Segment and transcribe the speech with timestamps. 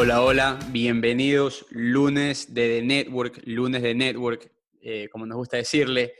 [0.00, 1.66] Hola, hola, bienvenidos.
[1.70, 4.48] Lunes de The Network, lunes de Network,
[4.80, 6.14] eh, como nos gusta decirle.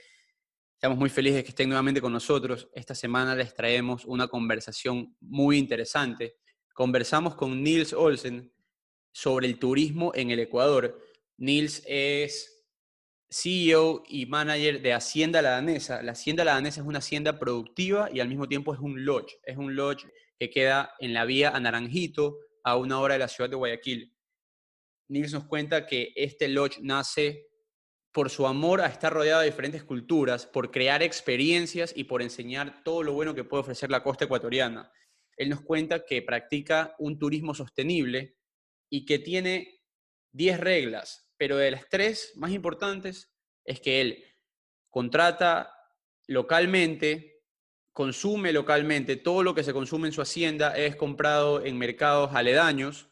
[0.74, 2.68] Estamos muy felices que estén nuevamente con nosotros.
[2.74, 6.38] Esta semana les traemos una conversación muy interesante.
[6.74, 8.52] Conversamos con Nils Olsen
[9.12, 11.00] sobre el turismo en el Ecuador.
[11.36, 12.66] Nils es
[13.30, 16.02] CEO y manager de Hacienda La Danesa.
[16.02, 19.38] La Hacienda La Danesa es una hacienda productiva y al mismo tiempo es un lodge.
[19.44, 20.04] Es un lodge
[20.36, 22.38] que queda en la vía a Naranjito,
[22.70, 24.14] a una hora de la ciudad de Guayaquil.
[25.08, 27.46] Nils nos cuenta que este lodge nace
[28.12, 32.82] por su amor a estar rodeado de diferentes culturas, por crear experiencias y por enseñar
[32.82, 34.92] todo lo bueno que puede ofrecer la costa ecuatoriana.
[35.36, 38.36] Él nos cuenta que practica un turismo sostenible
[38.90, 39.82] y que tiene
[40.32, 43.32] 10 reglas, pero de las tres más importantes
[43.64, 44.24] es que él
[44.90, 45.72] contrata
[46.26, 47.37] localmente,
[47.98, 53.08] consume localmente, todo lo que se consume en su hacienda es comprado en mercados aledaños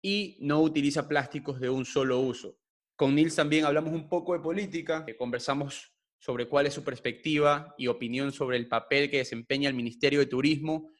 [0.00, 2.56] y no utiliza plásticos de un solo uso.
[2.94, 7.88] Con Nils también hablamos un poco de política, conversamos sobre cuál es su perspectiva y
[7.88, 10.92] opinión sobre el papel que desempeña el Ministerio de Turismo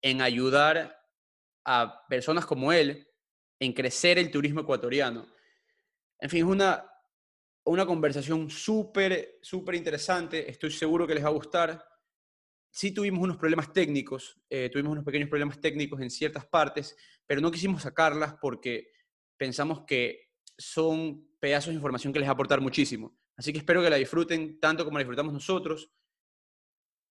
[0.00, 1.04] en ayudar
[1.66, 3.06] a personas como él
[3.58, 5.26] en crecer el turismo ecuatoriano.
[6.18, 6.90] En fin, es una,
[7.64, 10.50] una conversación súper, súper interesante.
[10.50, 11.89] Estoy seguro que les va a gustar
[12.70, 17.40] sí tuvimos unos problemas técnicos, eh, tuvimos unos pequeños problemas técnicos en ciertas partes, pero
[17.40, 18.92] no quisimos sacarlas porque
[19.36, 23.16] pensamos que son pedazos de información que les va a aportar muchísimo.
[23.36, 25.90] Así que espero que la disfruten tanto como la disfrutamos nosotros.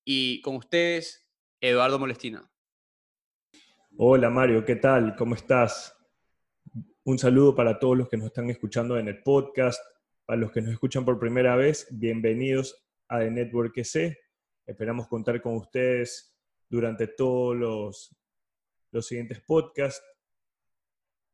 [0.05, 1.27] Y con ustedes,
[1.59, 2.49] Eduardo Molestina.
[3.97, 5.15] Hola Mario, ¿qué tal?
[5.15, 5.95] ¿Cómo estás?
[7.03, 9.83] Un saludo para todos los que nos están escuchando en el podcast.
[10.25, 14.15] Para los que nos escuchan por primera vez, bienvenidos a The Network EC,
[14.69, 16.31] Esperamos contar con ustedes
[16.69, 18.15] durante todos los,
[18.91, 20.05] los siguientes podcasts.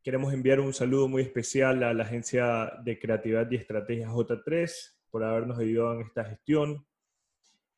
[0.02, 4.72] Queremos enviar un saludo muy especial a la Agencia de Creatividad y Estrategia J3
[5.10, 6.88] por habernos ayudado en esta gestión.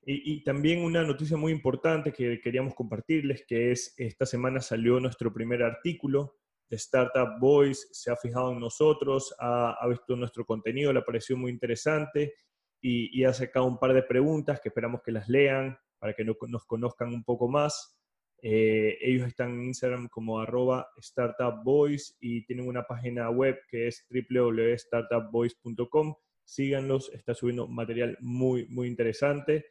[0.05, 4.99] Y, y, también una noticia muy importante que queríamos compartirles, que es esta semana salió
[4.99, 6.37] nuestro primer artículo
[6.69, 11.35] de Startup Voice, se ha fijado en nosotros, ha, ha visto nuestro contenido, le pareció
[11.35, 12.35] muy interesante
[12.81, 16.65] y, ha sacado un par de preguntas que esperamos que las lean para que nos
[16.65, 17.97] conozcan un poco más.
[18.41, 24.05] Eh, ellos están en Instagram como arroba startupboys y tienen una página web que es
[24.09, 26.15] www.startupboys.com.
[26.43, 29.65] Síganlos, está subiendo material muy, muy interesante.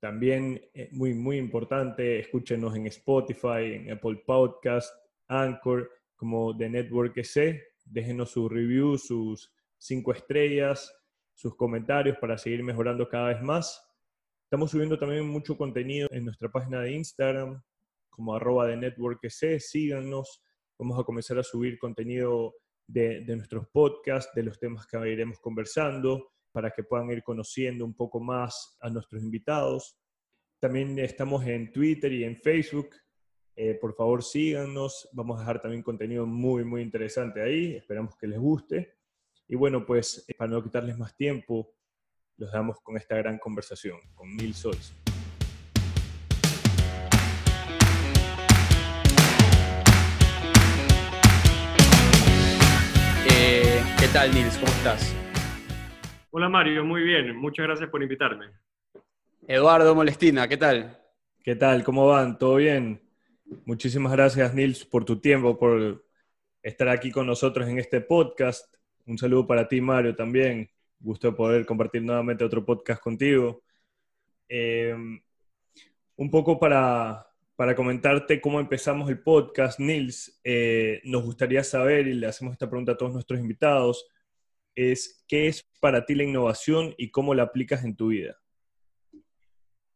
[0.00, 4.90] También eh, muy, muy importante, escúchenos en Spotify, en Apple Podcast,
[5.28, 7.62] Anchor, como The Network EC.
[7.84, 10.90] Déjenos su review, sus cinco estrellas,
[11.40, 13.82] sus comentarios para seguir mejorando cada vez más.
[14.44, 17.62] Estamos subiendo también mucho contenido en nuestra página de Instagram,
[18.10, 20.42] como arroba de network síganos.
[20.78, 22.56] Vamos a comenzar a subir contenido
[22.86, 27.86] de, de nuestros podcasts, de los temas que iremos conversando, para que puedan ir conociendo
[27.86, 29.96] un poco más a nuestros invitados.
[30.58, 32.90] También estamos en Twitter y en Facebook.
[33.56, 35.08] Eh, por favor, síganos.
[35.12, 37.76] Vamos a dejar también contenido muy, muy interesante ahí.
[37.76, 38.99] Esperamos que les guste.
[39.52, 41.74] Y bueno, pues eh, para no quitarles más tiempo,
[42.36, 44.94] los damos con esta gran conversación con Nils Sols.
[53.28, 54.56] Eh, ¿Qué tal, Nils?
[54.56, 55.16] ¿Cómo estás?
[56.30, 56.84] Hola, Mario.
[56.84, 57.34] Muy bien.
[57.34, 58.46] Muchas gracias por invitarme.
[59.48, 60.96] Eduardo Molestina, ¿qué tal?
[61.42, 61.82] ¿Qué tal?
[61.82, 62.38] ¿Cómo van?
[62.38, 63.02] ¿Todo bien?
[63.64, 66.06] Muchísimas gracias, Nils, por tu tiempo, por
[66.62, 68.79] estar aquí con nosotros en este podcast.
[69.06, 70.70] Un saludo para ti, Mario, también.
[70.98, 73.62] Gusto poder compartir nuevamente otro podcast contigo.
[74.48, 74.94] Eh,
[76.16, 82.14] un poco para, para, comentarte cómo empezamos el podcast, Nils, eh, nos gustaría saber, y
[82.14, 84.06] le hacemos esta pregunta a todos nuestros invitados,
[84.74, 88.39] es ¿qué es para ti la innovación y cómo la aplicas en tu vida?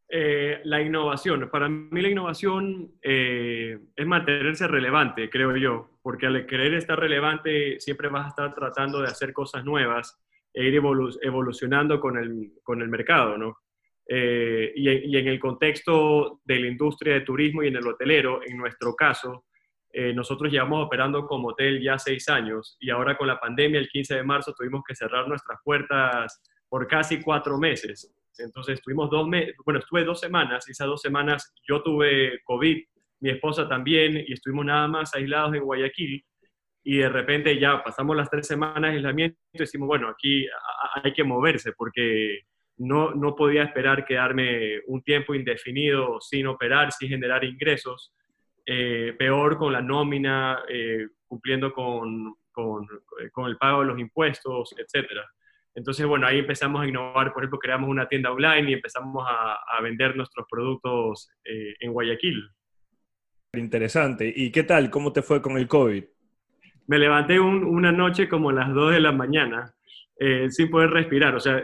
[0.09, 1.49] Eh, la innovación.
[1.51, 8.09] Para mí la innovación es mantenerse relevante, creo yo porque al querer estar relevante siempre
[8.09, 10.23] vas a estar tratando de hacer cosas nuevas
[10.53, 13.57] e ir evolucionando con el, con el mercado, ¿no?
[14.07, 18.59] Eh, y, en el contexto de la industria de turismo y en el hotelero, en
[18.59, 19.47] nuestro caso,
[19.91, 23.89] eh, nosotros llevamos operando como hotel ya seis años y ahora con la pandemia, el
[23.89, 28.15] 15 de marzo, tuvimos que cerrar nuestras puertas por casi cuatro meses.
[28.39, 32.83] Entonces, estuvimos dos meses, bueno, estuve dos semanas y esas dos semanas yo tuve COVID
[33.25, 36.23] mi esposa también, y estuvimos nada más aislados en Guayaquil.
[36.85, 40.47] Y de repente ya pasamos las tres semanas de aislamiento y decimos, bueno, aquí
[41.03, 42.41] hay que moverse porque
[42.77, 48.13] no, no podía esperar quedarme un tiempo indefinido sin operar, sin generar ingresos.
[48.67, 50.63] peor con la nómina,
[51.27, 52.87] cumpliendo con, con,
[53.33, 55.25] con, el pago de los impuestos, etcétera.
[55.75, 59.55] Entonces, bueno, ahí empezamos a innovar, por ejemplo, creamos una tienda online y empezamos a,
[59.55, 62.49] a vender nuestros productos en Guayaquil.
[63.55, 64.33] Interesante.
[64.35, 64.91] ¿Y qué tal?
[64.91, 66.05] ¿Cómo te fue con el COVID?
[66.87, 69.75] Me levanté una noche como a las 2 de la mañana
[70.19, 71.35] eh, sin poder respirar.
[71.35, 71.63] O sea,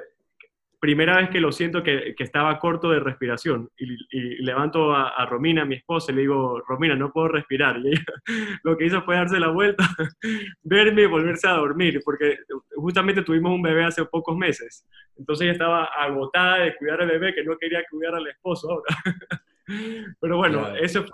[0.80, 3.70] primera vez que lo siento que, que estaba corto de respiración.
[3.76, 7.78] Y, levanto a, Romina, mi esposa, y le digo, Romina, no puedo respirar.
[7.84, 8.04] Y ella
[8.64, 9.84] lo que hizo fue darse la vuelta,
[10.62, 12.38] verme y volverse a dormir, porque
[12.74, 14.86] justamente tuvimos un bebé hace pocos meses.
[15.16, 18.96] Entonces ella estaba agotada de cuidar al bebé, que no quería cuidar al esposo ahora.
[20.20, 21.04] Pero bueno, eso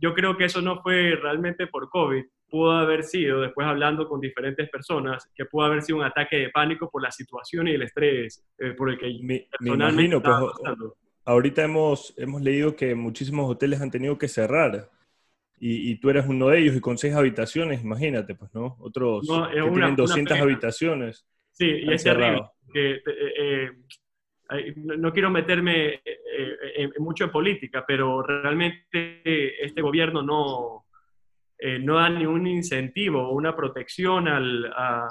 [0.00, 4.20] yo creo que eso no fue realmente por COVID, pudo haber sido, después hablando con
[4.20, 7.82] diferentes personas, que pudo haber sido un ataque de pánico por la situación y el
[7.82, 10.36] estrés eh, por el que me, imagino, pues,
[11.24, 14.90] ahorita hemos, hemos leído que muchísimos hoteles han tenido que cerrar
[15.62, 18.78] y, tú eres uno de ellos y con seis habitaciones, imagínate, pues, ¿no?
[18.80, 21.26] Otros que tienen 200 habitaciones.
[21.52, 22.44] Sí, y es terrible.
[22.72, 23.70] Que, eh, eh,
[24.76, 26.00] no quiero meterme
[26.98, 30.86] mucho en política, pero realmente este gobierno no,
[31.62, 35.06] eh, no da ni un incentivo o una protección a,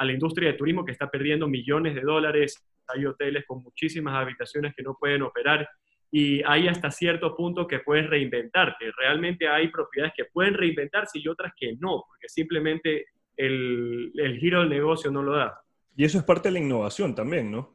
[0.00, 2.66] la industria de turismo que está perdiendo millones de dólares.
[2.86, 5.68] Hay hoteles con muchísimas habitaciones que no pueden operar
[6.10, 8.90] y hay hasta cierto punto que puedes reinventarte.
[8.96, 13.06] Realmente hay propiedades que pueden reinventarse y otras que no, porque simplemente
[13.36, 15.60] el, giro del negocio no lo da.
[15.94, 17.74] Y eso es parte de la innovación también, ¿no?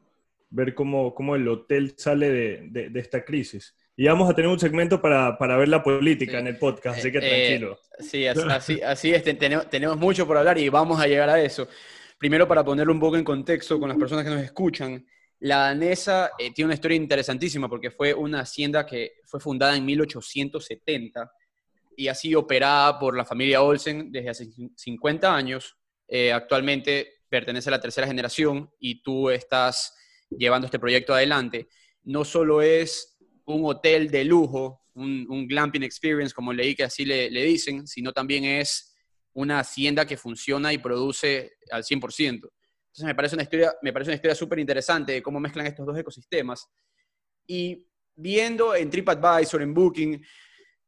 [0.50, 3.74] Ver cómo, cómo el hotel sale de, de esta crisis.
[3.96, 7.12] Y vamos a tener un segmento para, para ver la política en el podcast, así
[7.12, 7.78] que eh, tranquilo.
[8.00, 11.68] sí, así, así es, tenemos, tenemos mucho por hablar y vamos a llegar a eso.
[12.18, 15.06] Primero, para ponerlo un poco en contexto con las personas que nos escuchan,
[15.40, 19.84] la danesa eh, tiene una historia interesantísima porque fue una hacienda que fue fundada en
[19.84, 21.30] 1870
[21.96, 25.76] y ha sido operada por la familia Olsen desde hace 50 años.
[26.08, 29.94] Eh, actualmente pertenece a la tercera generación y tú estás
[30.30, 31.68] llevando este proyecto adelante.
[32.02, 37.28] No solo es un hotel de lujo, un, glamping experience, como leí que así le,
[37.28, 38.94] dicen, sino también es
[39.32, 42.22] una hacienda que funciona y produce al 100%.
[42.22, 42.50] Entonces
[43.04, 45.98] me parece una historia, me parece una historia súper interesante de cómo mezclan estos dos
[45.98, 46.68] ecosistemas.
[47.46, 50.24] Y viendo en TripAdvisor, en Booking,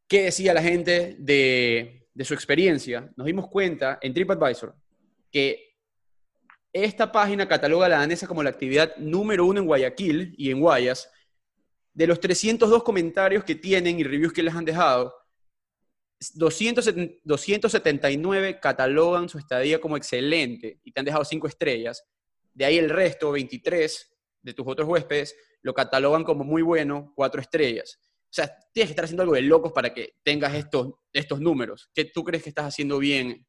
[0.07, 4.77] qué decía la gente de, de su experiencia, nos dimos cuenta en TripAdvisor
[5.31, 5.66] que
[6.85, 10.61] esta página cataloga a la danesa como la actividad número uno en Guayaquil y en
[10.61, 11.11] Guayas,
[11.95, 15.15] de los 302 comentarios que tienen y reviews que les han dejado,
[16.35, 22.05] 279 catalogan su estadía como excelente y te han dejado 5 estrellas.
[22.53, 24.13] De ahí el resto, 23
[24.43, 27.99] de tus otros huéspedes, lo catalogan como muy bueno, 4 estrellas.
[28.25, 31.91] O sea, tienes que estar haciendo algo de locos para que tengas estos, estos números.
[31.95, 33.47] ¿Qué tú crees que estás haciendo bien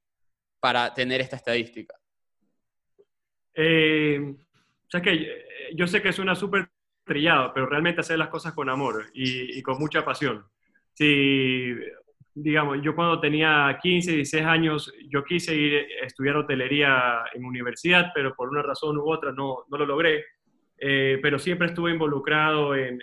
[0.60, 1.96] para tener esta estadística?
[3.60, 6.70] Eh, o sea, que eh, yo sé que es una súper
[7.04, 10.46] trillado, pero realmente hacer las cosas con amor y, con mucha pasión.
[10.94, 11.74] Si,
[12.36, 18.12] digamos, yo cuando tenía 15, 16 años, yo quise ir a estudiar hotelería en universidad,
[18.14, 20.24] pero por una razón u otra no, no lo logré.
[20.80, 23.00] Eh, pero siempre estuve involucrado en,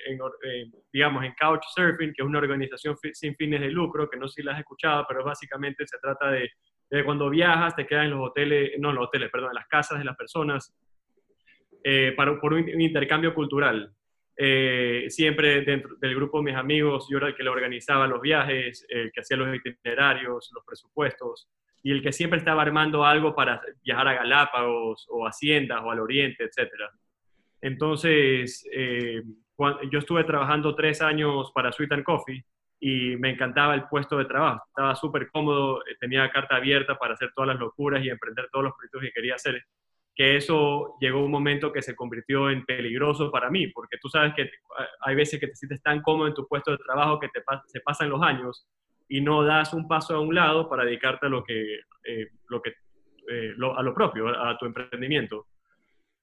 [0.92, 4.46] digamos, en Couchsurfing, que es una organización sin fines de lucro, que no sé si
[4.46, 6.50] la has escuchado, pero básicamente se trata de,
[6.90, 9.66] de cuando viajas, te quedas en los hoteles, no en los hoteles, perdón, en las
[9.66, 10.74] casas de las personas,
[11.82, 13.92] eh, para, por un, intercambio cultural.
[14.36, 18.20] Eh, siempre dentro del grupo de mis amigos, yo era el que le organizaba los
[18.20, 21.48] viajes, el que hacía los itinerarios, los presupuestos,
[21.82, 26.00] y el que siempre estaba armando algo para viajar a Galápagos o Haciendas o al
[26.00, 26.70] Oriente, etc.
[27.60, 29.22] Entonces, eh,
[29.90, 32.44] yo estuve trabajando tres años para Sweet and Coffee
[32.86, 34.62] y me encantaba el puesto de trabajo.
[34.68, 38.74] Estaba súper cómodo, tenía carta abierta para hacer todas las locuras y emprender todos los
[38.74, 39.64] proyectos que quería hacer
[40.14, 44.34] que eso llegó un momento que se convirtió en peligroso para mí, porque tú sabes
[44.34, 44.50] que
[45.00, 47.80] hay veces que te sientes tan cómodo en tu puesto de trabajo que te se
[47.80, 48.68] pasan los años
[49.08, 52.28] y no das un paso a un lado para dedicarte a lo que, eh,
[53.30, 55.46] eh, a lo propio, a tu emprendimiento.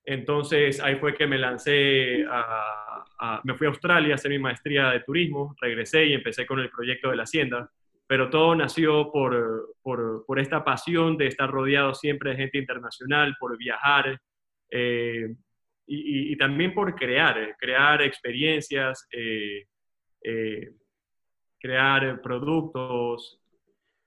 [0.05, 4.89] Entonces ahí fue que me lancé, a, me fui a Australia a hacer mi maestría
[4.89, 7.69] de turismo, regresé y empecé con el proyecto de la hacienda
[8.11, 13.57] pero todo nació por, por, esta pasión de estar rodeado siempre de gente internacional, por
[13.57, 14.19] viajar
[14.69, 15.33] eh,
[15.87, 19.65] y, también por crear, crear experiencias, eh,
[20.25, 20.71] eh,
[21.57, 23.40] crear productos.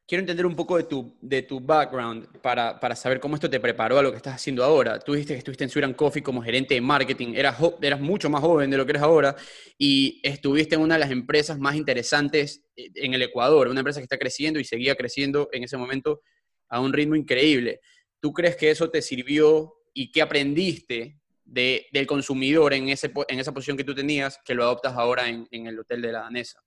[0.06, 3.58] Quiero entender un poco de tu, de tu background para, para, saber cómo esto te
[3.58, 4.98] preparó a lo que estás haciendo ahora.
[4.98, 8.42] Tú dijiste que estuviste en Sweet Coffee como gerente de marketing, eras, eras mucho más
[8.42, 9.34] joven de lo que eres ahora
[9.78, 14.00] y estuviste en una de las empresas más interesantes eh, en el Ecuador, una empresa
[14.00, 16.20] que está creciendo y seguía creciendo en ese momento
[16.68, 17.80] a un ritmo increíble.
[18.20, 23.38] ¿Tú crees que eso te sirvió y qué aprendiste de, del consumidor en, ese, en
[23.38, 26.20] esa posición que tú tenías que lo adoptas ahora en, en el hotel de la
[26.20, 26.60] danesa?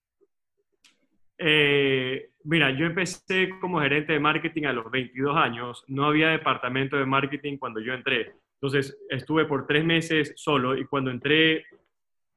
[1.40, 5.84] Eh, mira, yo empecé como gerente de marketing a los 22 años.
[5.88, 8.34] No había departamento de marketing cuando yo entré.
[8.54, 11.66] Entonces estuve por tres meses solo y cuando entré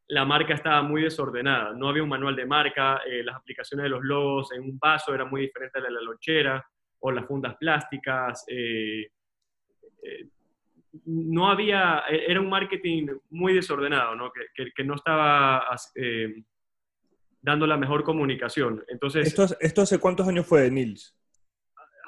[0.09, 1.73] la marca estaba muy desordenada.
[1.75, 5.15] No había un manual de marca, eh, las aplicaciones de los logos en un vaso
[5.15, 6.67] eran muy diferentes de la lonchera
[6.99, 8.45] o las fundas plásticas.
[8.49, 9.09] Eh,
[11.05, 14.33] no había, e, era un marketing muy desordenado, ¿no?
[14.33, 15.69] Que no estaba
[17.43, 18.85] dando la mejor comunicación.
[18.89, 21.17] Entonces, ¿Esto, esto hace cuántos años fue, Nils?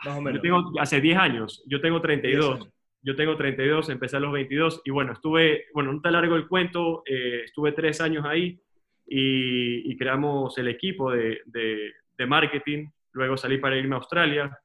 [0.04, 0.38] Más o menos.
[0.38, 2.68] Yo tengo, hace 10 años, yo tengo 32.
[3.04, 6.46] Yo tengo 32, empecé a los 22 y bueno, estuve, bueno, no te largo el
[6.46, 8.60] cuento, eh, estuve tres años ahí
[9.04, 14.56] y, creamos el equipo de, de, marketing, luego salí para irme a Australia,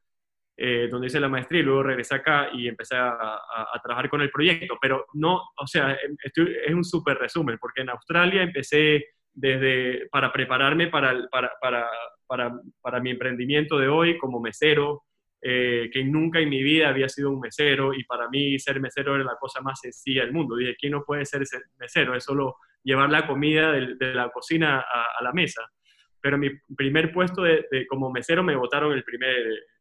[0.55, 4.21] eh, donde hice la maestría y luego regresé acá y empecé a, a, trabajar con
[4.21, 10.07] el proyecto, pero no, o sea, es un súper resumen, porque en Australia empecé desde,
[10.09, 11.87] para prepararme para, para, para,
[12.25, 15.03] para, para mi emprendimiento de hoy como mesero,
[15.39, 19.13] eh, que nunca en mi vida había sido un mesero y para mí ser mesero
[19.13, 20.55] era la cosa más sencilla del mundo.
[20.55, 21.43] Dije, ¿quién no puede ser
[21.77, 22.15] mesero?
[22.15, 25.61] Es solo llevar la comida de, la cocina a, la mesa.
[26.19, 29.35] Pero mi primer puesto de, como mesero me votaron el primer,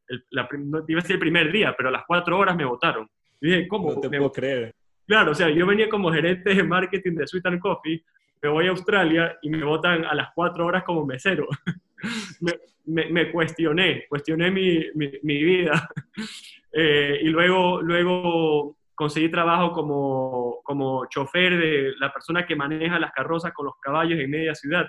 [0.08, 2.66] el, la, no iba a ser el primer día, pero a las cuatro horas me
[2.66, 3.08] votaron.
[3.40, 3.94] dije, ¿cómo?
[3.94, 4.74] No te puedo creer.
[5.06, 8.04] Claro, o sea, yo venía como gerente de marketing de Sweet and Coffee
[8.42, 11.46] me voy a Australia y me votan a las cuatro horas como mesero.
[12.86, 15.88] me, me, cuestioné, cuestioné mi, mi, vida.
[16.78, 23.12] Eh, y luego, luego conseguí trabajo como, como chofer de la persona que maneja las
[23.12, 24.84] carrozas con los caballos en media ciudad.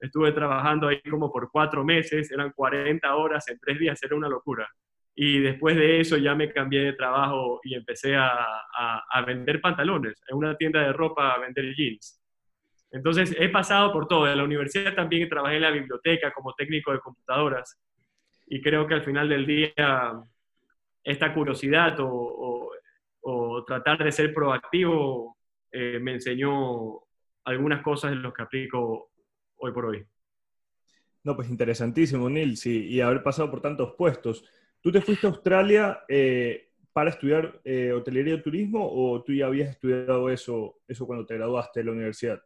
[0.00, 4.28] Estuve trabajando ahí como por cuatro meses, eran 40 horas en tres días, era una
[4.28, 4.68] locura.
[5.14, 8.30] Y después de eso ya me cambié de trabajo y empecé a,
[8.76, 12.19] a, a vender pantalones en una tienda de ropa, a vender jeans.
[12.92, 14.28] Entonces, he pasado por todo.
[14.28, 17.78] En la universidad también trabajé en la biblioteca como técnico de computadoras.
[18.46, 20.12] Y creo que al final del día,
[21.04, 22.72] esta curiosidad o,
[23.66, 25.36] tratar de ser proactivo
[25.70, 27.00] eh, me enseñó
[27.44, 29.10] algunas cosas en las que aplico
[29.56, 30.04] hoy por hoy.
[31.22, 34.44] No, pues interesantísimo, Nils, y, haber pasado por tantos puestos.
[34.80, 39.46] ¿Tú te fuiste a Australia eh, para estudiar eh, hotelería y turismo o tú ya
[39.46, 42.42] habías estudiado eso, eso cuando te graduaste de la universidad?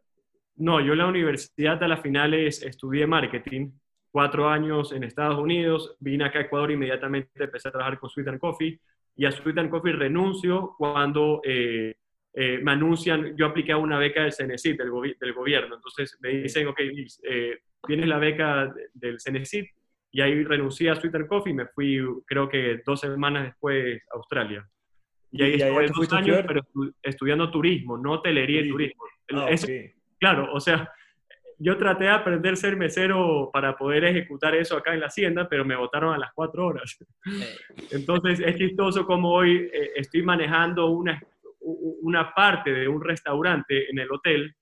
[0.57, 3.71] No, yo en la universidad a las finales estudié marketing,
[4.09, 8.29] cuatro años en Estados Unidos, vine acá a Ecuador inmediatamente empecé a trabajar con Sweet
[8.29, 8.79] and Coffee
[9.17, 11.95] y a Sweet and Coffee renuncio cuando eh,
[12.33, 16.29] eh, me anuncian, yo apliqué a una beca del CENESID, del, del gobierno, entonces me
[16.29, 16.79] dicen, ok,
[17.23, 19.65] eh, tienes la beca del CENESID
[20.11, 24.01] y ahí renuncié a Sweet and Coffee y me fui creo que dos semanas después
[24.13, 24.65] a Australia.
[25.31, 26.61] Y ahí estuve dos años, pero
[27.03, 29.03] estudiando turismo, no hotelería y turismo.
[29.33, 29.47] Ah,
[30.25, 30.91] claro, o sea,
[31.59, 35.47] yo traté de aprender a ser mesero para poder ejecutar eso acá en la hacienda,
[35.47, 36.97] pero me votaron a las cuatro horas.
[37.91, 41.21] Entonces es chistoso como hoy eh, estoy manejando una,
[41.59, 44.55] una parte de un restaurante en el hotel,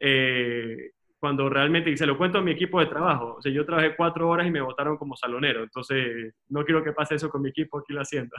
[0.00, 3.66] eh, cuando realmente, y se lo cuento a mi equipo de trabajo, o sea, yo
[3.66, 7.42] trabajé cuatro horas y me votaron como salonero, entonces no quiero que pase eso con
[7.42, 8.36] mi equipo aquí en la hacienda.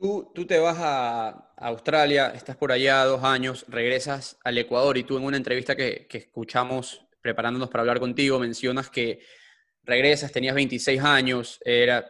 [0.00, 5.18] Tú, te vas a, Australia, estás por allá dos años, regresas al Ecuador y tú
[5.18, 9.20] en una entrevista que, escuchamos preparándonos para hablar contigo mencionas que
[9.84, 11.60] regresas, tenías 26 años,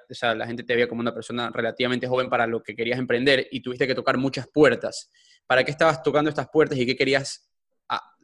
[0.08, 2.96] o sea, la gente te veía como una persona relativamente joven para lo que querías
[2.96, 5.10] emprender y tuviste que tocar muchas puertas.
[5.44, 7.50] ¿Para qué estabas tocando estas puertas y qué querías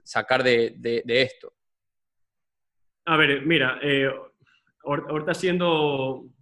[0.04, 1.52] sacar de, de, esto?
[3.06, 4.08] A ver, mira, eh,
[4.84, 6.35] ahorita siendo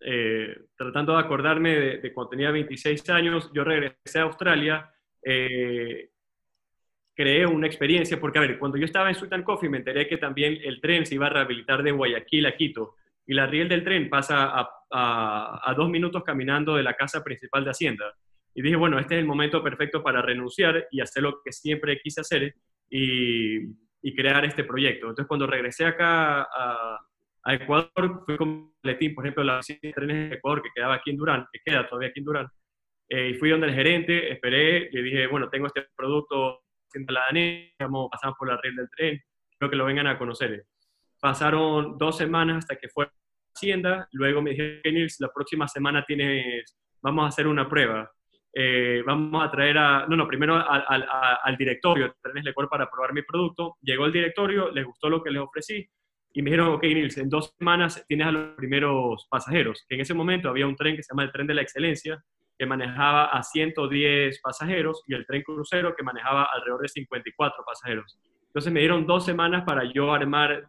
[0.00, 4.90] eh, tratando de acordarme de, cuando tenía 26 años, yo regresé a Australia,
[5.22, 6.10] eh,
[7.14, 10.16] creé una experiencia, porque a ver, cuando yo estaba en Sultan Coffee me enteré que
[10.16, 12.94] también el tren se iba a rehabilitar de Guayaquil a Quito,
[13.26, 14.52] y la riel del tren pasa
[14.90, 18.12] a, dos minutos caminando de la casa principal de Hacienda.
[18.54, 22.00] Y dije, bueno, este es el momento perfecto para renunciar y hacer lo que siempre
[22.00, 22.54] quise hacer
[22.90, 23.58] y,
[24.02, 25.06] y crear este proyecto.
[25.06, 26.98] Entonces, cuando regresé acá a,
[27.44, 30.94] a Ecuador, fui con Letín, por ejemplo, la oficina de trenes de Ecuador, que quedaba
[30.94, 32.48] aquí en Durán, que queda todavía aquí en Durán,
[33.08, 36.60] eh, y fui donde el gerente, esperé, le dije, bueno, tengo este producto
[36.94, 37.22] en la
[38.10, 39.20] pasamos por la red del tren,
[39.58, 40.64] creo que lo vengan a conocer.
[41.20, 43.08] Pasaron dos semanas hasta que fue
[43.54, 48.10] hacienda, luego me dijeron, Nils, la próxima semana tienes, vamos a hacer una prueba.
[48.52, 53.76] Eh, vamos a traer a, no, no, primero al, directorio, traerles para probar mi producto.
[53.80, 55.88] Llegó el directorio, les gustó lo que les ofrecí
[56.32, 60.02] y me dijeron, ok, Nils, en dos semanas tienes a los primeros pasajeros, que en
[60.02, 62.22] ese momento había un tren que se llama el tren de la excelencia,
[62.56, 68.18] que manejaba a 110 pasajeros y el tren crucero que manejaba alrededor de 54 pasajeros.
[68.46, 70.68] Entonces me dieron dos semanas para yo armar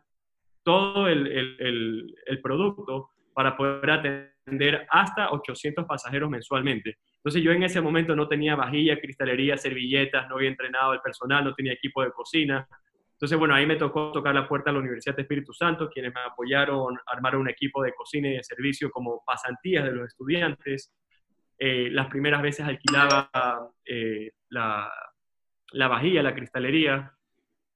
[0.64, 6.98] todo el, el, el producto para poder atender hasta 800 pasajeros mensualmente.
[7.18, 11.44] Entonces yo en ese momento no tenía vajilla, cristalería, servilletas, no había entrenado el personal,
[11.44, 12.68] no tenía equipo de cocina.
[13.22, 16.12] Entonces, bueno, ahí me tocó tocar la puerta a la Universidad de Espíritu Santo, quienes
[16.12, 20.08] me apoyaron a armar un equipo de cocina y de servicio como pasantías de los
[20.08, 20.92] estudiantes.
[21.60, 23.30] Eh, las primeras veces alquilaba
[23.86, 24.92] eh, la,
[25.74, 27.14] la, vajilla, la cristalería.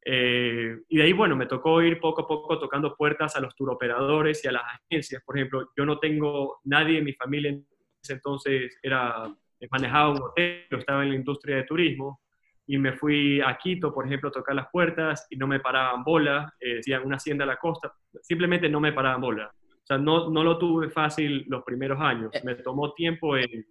[0.04, 3.56] Eh, y de ahí, bueno, me tocó ir poco a poco tocando puertas a los
[3.56, 5.22] turoperadores y a las agencias.
[5.24, 7.56] Por ejemplo, yo no tengo nadie en mi familia
[8.10, 9.32] entonces era,
[9.70, 12.20] manejaba un hotel, estaba en la industria de turismo
[12.68, 16.04] y me fui a Quito, por ejemplo, a tocar las puertas y no me paraban
[16.04, 19.52] bola, eh, decían una hacienda a la costa, simplemente no me paraban bola.
[19.54, 22.42] O sea, no, no lo tuve fácil los primeros años, eh.
[22.44, 23.66] me tomó tiempo en,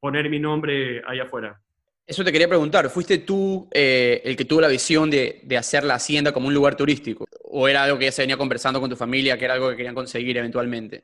[0.00, 1.60] poner mi nombre allá afuera.
[2.06, 5.82] Eso te quería preguntar, ¿fuiste tú eh, el que tuvo la visión de, de, hacer
[5.82, 7.26] la hacienda como un lugar turístico?
[7.42, 9.76] ¿O era algo que ya se venía conversando con tu familia, que era algo que
[9.76, 11.02] querían conseguir eventualmente?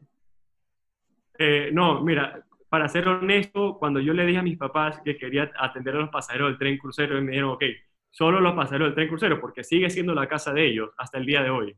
[1.73, 2.41] no, mira,
[2.73, 6.09] para ser honesto, cuando yo le dije a mis papás que quería atender a los
[6.09, 7.65] pasajeros del tren crucero, me dijeron, ok,
[8.09, 11.27] solo los pasajeros del tren crucero, porque sigue siendo la casa de ellos hasta el
[11.27, 11.77] día de hoy.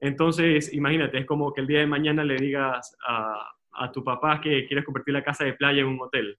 [0.00, 4.42] Entonces, imagínate, es como que el día de mañana le digas a, a tu papá
[4.42, 6.38] que quieres convertir la casa de playa en un hotel.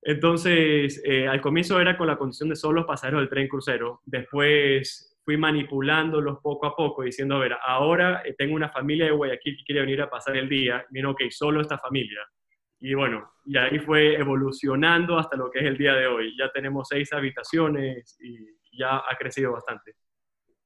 [0.00, 4.00] Entonces, eh, al comienzo era con la condición de solo los pasajeros del tren crucero.
[4.06, 9.10] Después fui manipulándolos poco a poco, diciendo, a ver, ahora eh, tengo una familia de
[9.10, 10.86] Guayaquil que quiere venir a pasar el día.
[10.88, 12.20] Miren, ok, solo esta familia.
[12.80, 16.36] Y bueno, y ahí fue evolucionando hasta lo que es el día de hoy.
[16.38, 18.36] Ya tenemos seis habitaciones y
[18.76, 19.94] ya ha crecido bastante.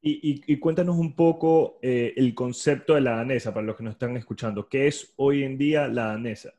[0.03, 4.17] Y, cuéntanos un poco eh, el concepto de la danesa, para los que nos están
[4.17, 4.67] escuchando.
[4.67, 6.55] ¿Qué es hoy en día la danesa?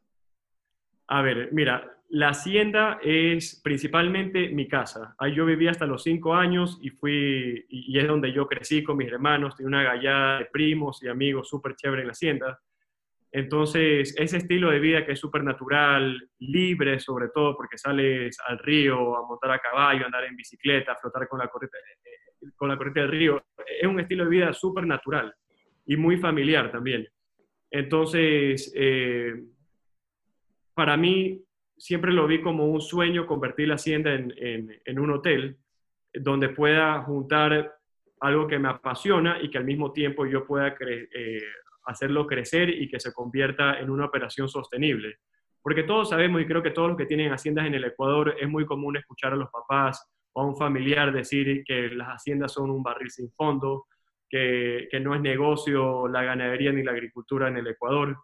[1.07, 5.15] A ver, mira, la hacienda es principalmente mi casa.
[5.17, 8.97] Ahí yo viví hasta los cinco años y fui, y es donde yo crecí con
[8.97, 9.55] mis hermanos.
[9.55, 12.59] Tengo una gallada de primos y amigos súper chévere en la hacienda.
[13.33, 18.59] Entonces, ese estilo de vida que es súper natural, libre sobre todo, porque sales al
[18.59, 22.67] río a montar a caballo, andar en bicicleta, a flotar con la corriente, eh, con
[22.67, 25.33] la corriente del río, es un estilo de vida súper natural
[25.85, 27.07] y muy familiar también.
[27.69, 29.33] Entonces, eh,
[30.73, 31.41] para mí,
[31.77, 35.57] siempre lo vi como un sueño convertir la hacienda en, un hotel
[36.13, 37.75] donde pueda juntar
[38.19, 41.41] algo que me apasiona y que al mismo tiempo yo pueda eh,
[41.85, 45.17] hacerlo crecer y que se convierta en una operación sostenible.
[45.61, 48.49] Porque todos sabemos, y creo que todos los que tienen haciendas en el Ecuador, es
[48.49, 52.71] muy común escuchar a los papás o a un familiar decir que las haciendas son
[52.71, 53.85] un barril sin fondo,
[54.29, 58.17] que, no es negocio la ganadería ni la agricultura en el Ecuador.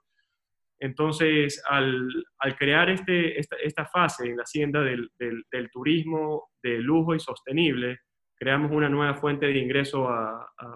[0.79, 2.07] Entonces, al,
[2.57, 5.11] crear este, esta, fase en la hacienda del,
[5.71, 7.99] turismo de lujo y sostenible,
[8.35, 10.07] creamos una nueva fuente de ingreso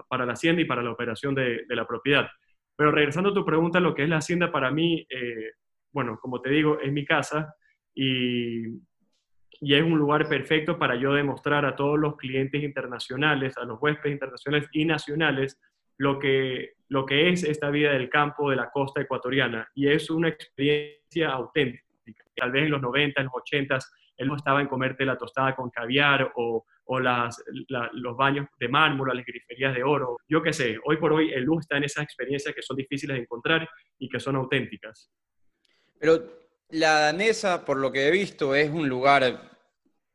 [0.08, 2.28] para la hacienda y para la operación de la propiedad.
[2.76, 5.52] Pero regresando a tu pregunta, lo que es la hacienda para mí, eh,
[5.92, 7.54] bueno, como te digo, es mi casa
[7.94, 8.66] y,
[9.60, 13.80] y, es un lugar perfecto para yo demostrar a todos los clientes internacionales, a los
[13.80, 15.60] huéspedes internacionales y nacionales,
[15.98, 19.68] lo que, lo que es esta vida del campo de la costa ecuatoriana.
[19.74, 21.84] Y es una experiencia auténtica.
[22.34, 23.78] Tal vez en los 90, en los 80,
[24.16, 27.42] él no estaba en comerte la tostada con caviar o o las,
[27.92, 30.18] los baños de mármol, las griferías de oro.
[30.28, 33.16] Yo qué sé, hoy por hoy el luz está en esas experiencias que son difíciles
[33.16, 33.68] de encontrar
[33.98, 35.10] y que son auténticas.
[35.98, 39.50] Pero la danesa, por lo que he visto, es un lugar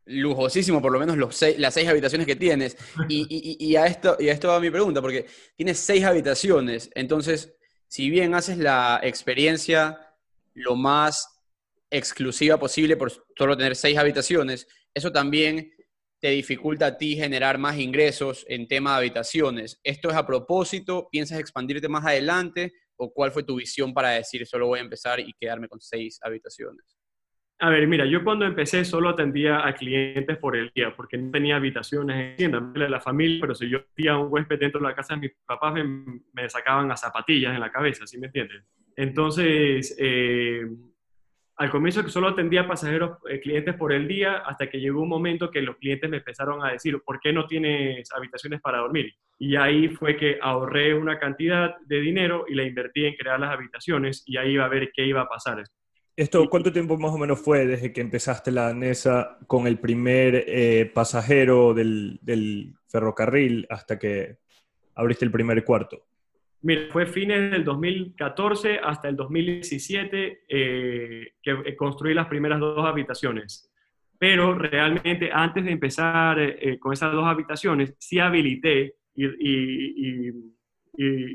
[0.06, 2.78] lujosísimo, por lo menos los las seis habitaciones que tienes.
[3.10, 5.26] Y, y, a esto, y a esto va mi pregunta, porque
[5.56, 7.56] tienes seis habitaciones, entonces,
[7.88, 10.00] si bien haces la experiencia
[10.54, 11.40] lo más
[11.90, 15.72] exclusiva posible por solo tener seis habitaciones, eso también
[16.20, 19.80] te dificulta a ti generar más ingresos en tema de habitaciones.
[19.84, 21.08] ¿Esto es a propósito?
[21.12, 22.74] ¿Piensas expandirte más adelante?
[22.96, 26.20] ¿O cuál fue tu visión para decir solo voy a empezar y quedarme con seis
[26.24, 26.98] habitaciones?
[27.60, 31.32] A ver, mira, yo cuando empecé solo atendía a clientes por el día, porque no
[31.32, 35.16] tenía habitaciones en la familia, pero si yo tenía un huésped dentro de la casa
[35.16, 38.64] de mis papás, me, sacaban a zapatillas en la cabeza, ¿sí me entiendes?
[38.96, 40.68] Entonces, eh,
[41.58, 45.50] al comienzo solo atendía pasajeros, eh, clientes por el día, hasta que llegó un momento
[45.50, 49.12] que los clientes me empezaron a decir, ¿por qué no tienes habitaciones para dormir?
[49.40, 53.52] Y ahí fue que ahorré una cantidad de dinero y la invertí en crear las
[53.52, 55.64] habitaciones y ahí iba a ver qué iba a pasar.
[56.16, 60.46] Esto, ¿Cuánto tiempo más o menos fue desde que empezaste la NESA con el primer
[60.48, 64.38] eh, pasajero del, del ferrocarril hasta que
[64.94, 66.06] abriste el primer cuarto?
[66.62, 72.86] Mira, fue fines del 2014 hasta el 2017 eh, que eh, construí las primeras dos
[72.86, 73.72] habitaciones.
[74.18, 79.28] Pero realmente antes de empezar eh, con esas dos habitaciones, sí habilité y,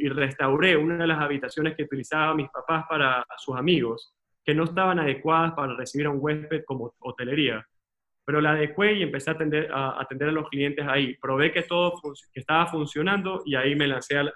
[0.09, 4.13] restauré una de las habitaciones que utilizaban mis papás para sus amigos,
[4.45, 7.65] que no estaban adecuadas para recibir a un huésped como hotelería
[8.25, 11.17] pero la adecué y empecé a atender a, atender a los clientes ahí.
[11.17, 12.01] Probé que todo
[12.33, 14.33] que estaba funcionando y ahí me lancé a,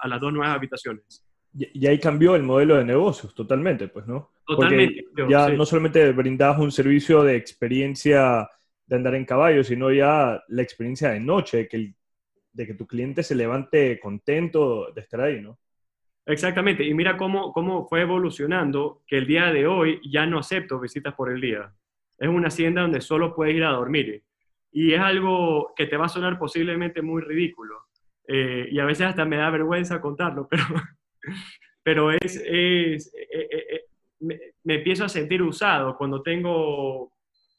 [0.00, 1.24] a, las dos nuevas habitaciones.
[1.54, 4.30] Y, ahí cambió el modelo de negocios totalmente, pues, ¿no?
[4.46, 5.04] Totalmente.
[5.14, 8.48] Porque ya no solamente brindabas un servicio de experiencia
[8.86, 11.94] de andar en caballo, sino ya la experiencia de noche, de que,
[12.52, 15.58] de que tu cliente se levante contento de estar ahí, ¿no?
[16.24, 20.78] Exactamente, y mira cómo, cómo fue evolucionando, que el día de hoy ya no acepto
[20.78, 21.72] visitas por el día
[22.18, 24.22] es una hacienda donde solo puedes ir a dormir.
[24.72, 27.88] Y es algo que te va a sonar posiblemente muy ridículo.
[28.26, 30.64] Eh, y a veces hasta me da vergüenza contarlo, pero,
[31.82, 33.84] pero es, es eh, eh,
[34.20, 37.10] me, me, empiezo a sentir usado cuando tengo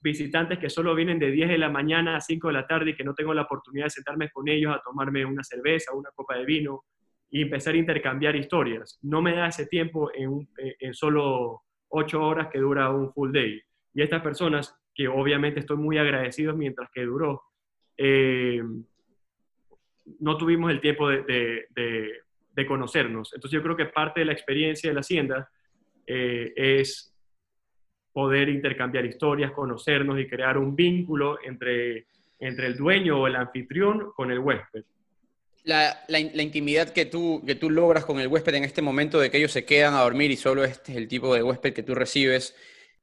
[0.02, 2.96] visitantes que solo vienen de 10 de la mañana a 5 de la tarde y
[2.96, 6.38] que no tengo la oportunidad de sentarme con ellos a tomarme una cerveza, una copa
[6.38, 6.84] de vino
[7.32, 9.00] y empezar a intercambiar historias.
[9.02, 13.60] No me da ese tiempo en, en solo 8 horas que dura un full day.
[14.00, 17.44] Y estas personas, que obviamente estoy muy agradecido mientras que duró,
[17.98, 18.64] eh,
[20.22, 21.66] no tuvimos el tiempo de,
[22.66, 23.34] conocernos.
[23.34, 25.50] Entonces yo creo que parte de la experiencia de la hacienda
[26.08, 27.14] eh, es
[28.14, 32.06] poder intercambiar historias, conocernos y crear un vínculo entre,
[32.40, 34.86] entre el dueño o el anfitrión con el huésped.
[35.66, 39.30] La, la, intimidad que tú, que tú logras con el huésped en este momento de
[39.30, 41.84] que ellos se quedan a dormir y solo este es el tipo de huésped que
[41.84, 42.56] tú recibes,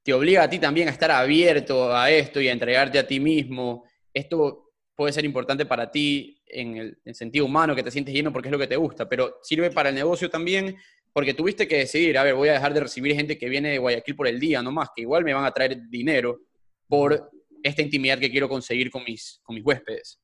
[0.06, 3.18] te obliga a ti también a estar abierto a esto y a entregarte a ti
[3.18, 3.82] mismo.
[4.14, 8.46] Esto puede ser importante para ti en el, sentido humano, que te sientes lleno porque
[8.46, 10.76] es lo que te gusta, pero sirve para el negocio también
[11.12, 13.78] porque tuviste que decidir, a ver, voy a dejar de recibir gente que viene de
[13.78, 16.38] Guayaquil por el día, no más, que igual me van a traer dinero
[16.86, 17.28] por
[17.60, 20.22] esta intimidad que quiero conseguir con mis, con mis huéspedes.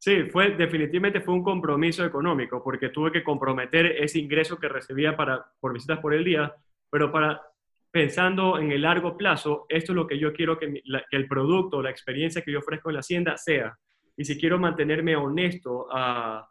[0.00, 5.16] Sí, fue, definitivamente fue un compromiso económico, porque tuve que comprometer ese ingreso que recibía
[5.16, 6.52] para, por visitas por el día,
[6.90, 7.40] pero para
[7.90, 11.90] pensando en el largo plazo, esto es lo que yo quiero que, el producto, la
[11.90, 13.76] experiencia que yo ofrezco en la hacienda sea.
[14.16, 16.46] Y si quiero mantenerme honesto a,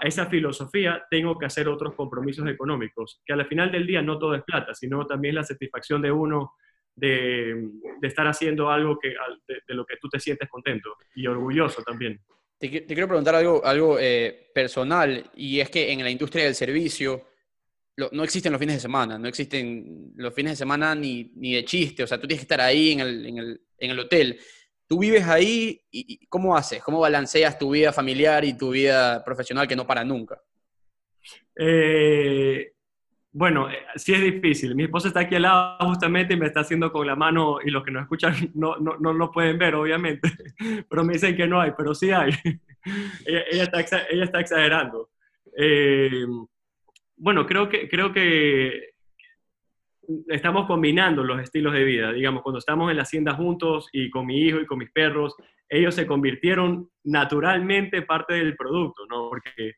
[0.00, 4.34] esa filosofía, tengo que hacer otros compromisos económicos, que al final del día no todo
[4.34, 6.54] es plata, sino también la satisfacción de uno
[6.94, 7.68] de,
[8.00, 9.14] estar haciendo algo que,
[9.46, 12.18] de, lo que tú te sientes contento y orgulloso también.
[12.58, 17.26] Te, quiero preguntar algo, algo eh, personal, y es que en la industria del servicio,
[17.96, 21.64] no existen los fines de semana, no existen los fines de semana ni, ni de
[21.64, 24.38] chiste, o sea, tú tienes que estar ahí en el, en el, en el hotel.
[24.86, 26.82] Tú vives ahí y, ¿cómo haces?
[26.82, 30.40] ¿Cómo balanceas tu vida familiar y tu vida profesional que no para nunca?
[31.58, 32.72] Eh,
[33.32, 34.74] bueno, eh, sí es difícil.
[34.74, 37.70] Mi esposa está aquí al lado justamente y me está haciendo con la mano y
[37.70, 40.30] los que nos escuchan no, no, no lo pueden ver, obviamente,
[40.88, 42.30] pero me dicen que no hay, pero sí hay.
[43.26, 45.10] ella, está, ella está exagerando.
[45.56, 46.26] Eh,
[47.16, 48.90] bueno, creo que, creo que
[50.28, 52.12] estamos combinando los estilos de vida.
[52.12, 55.34] Digamos, cuando estamos en la hacienda juntos y con mi hijo y con mis perros,
[55.68, 59.28] ellos se convirtieron naturalmente parte del producto, ¿no?
[59.28, 59.74] Porque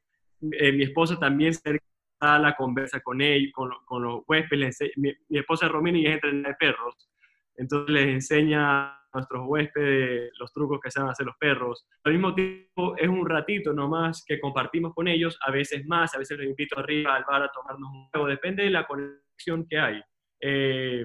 [0.53, 1.79] eh, mi esposa también se
[2.21, 4.79] a la conversa con ellos, con, los huéspedes.
[4.97, 7.09] Mi, mi, esposa Romina es entrenadora de perros,
[7.57, 11.87] entonces les enseña nuestros huéspedes los trucos que saben hacer los perros.
[12.05, 16.19] Al mismo tiempo, es un ratito nomás que compartimos con ellos, a veces más, a
[16.19, 19.79] veces los invito arriba al bar a tomarnos un juego, depende de la conexión que
[19.79, 20.01] hay.
[20.41, 21.05] Eh,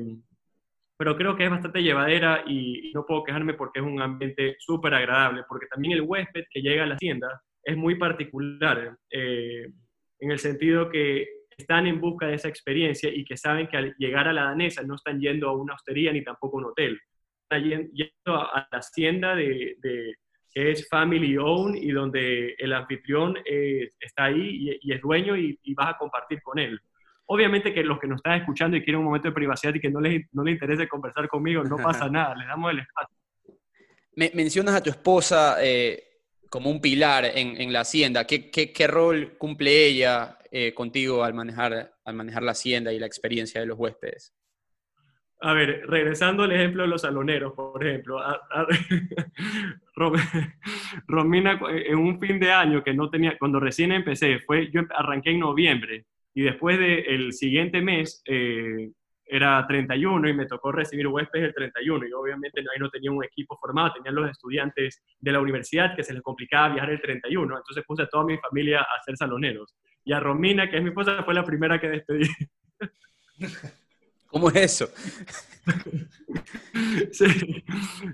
[0.97, 4.93] pero creo que es bastante llevadera y, no puedo quejarme porque es un ambiente súper
[4.93, 9.65] agradable, porque también el huésped que llega a la hacienda es muy particular, eh,
[10.19, 13.95] en el sentido que están en busca de esa experiencia y que saben que al
[13.97, 16.99] llegar a la danesa no están yendo a una hostería ni tampoco a un hotel
[17.59, 19.77] yendo a la hacienda de,
[20.53, 25.57] que es family owned y donde el anfitrión eh, está ahí y, es dueño y,
[25.73, 26.79] vas a compartir con él.
[27.25, 29.89] Obviamente que los que nos están escuchando y quieren un momento de privacidad y que
[29.89, 33.15] no les, no les interese conversar conmigo, no pasa nada, les damos el espacio.
[34.15, 36.03] Me, mencionas a tu esposa eh,
[36.49, 38.27] como un pilar en, en la hacienda.
[38.27, 42.99] ¿Qué, ¿Qué, qué, rol cumple ella eh, contigo al manejar, al manejar la hacienda y
[42.99, 44.35] la experiencia de los huéspedes?
[45.43, 48.17] A ver, regresando al ejemplo de los saloneros, por ejemplo,
[51.08, 55.32] Romina en un fin de año que no tenía, cuando recién empecé, fue, yo arranqué
[55.32, 58.89] en noviembre y después del siguiente mes eh,
[59.25, 63.25] era 31 y me tocó recibir huéspedes el 31 y obviamente ahí no tenía un
[63.25, 67.58] equipo formado, tenían los estudiantes de la universidad que se les complicaba viajar el 31,
[67.58, 69.75] entonces puse a toda mi familia a ser saloneros.
[70.06, 72.29] Y a Romina, que es mi esposa, fue la primera que despedí.
[74.33, 74.89] ¿Cómo es eso?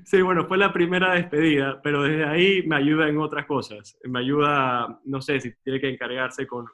[0.03, 3.97] sí, bueno, fue la primera despedida, pero desde ahí me ayuda en otras cosas.
[4.03, 6.65] Me ayuda, no sé, si tiene que encargarse, con,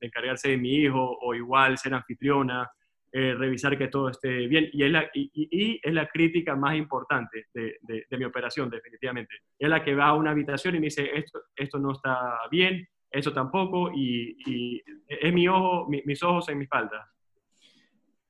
[0.00, 2.70] encargarse de mi hijo o igual ser anfitriona,
[3.10, 4.70] eh, revisar que todo esté bien.
[4.72, 9.34] Y es la, y, es la crítica más importante de, de, mi operación, definitivamente.
[9.58, 12.86] Es la que va a una habitación y me dice, esto, esto no está bien,
[13.10, 17.04] esto tampoco, y, es mi ojo, mis ojos en mi espalda.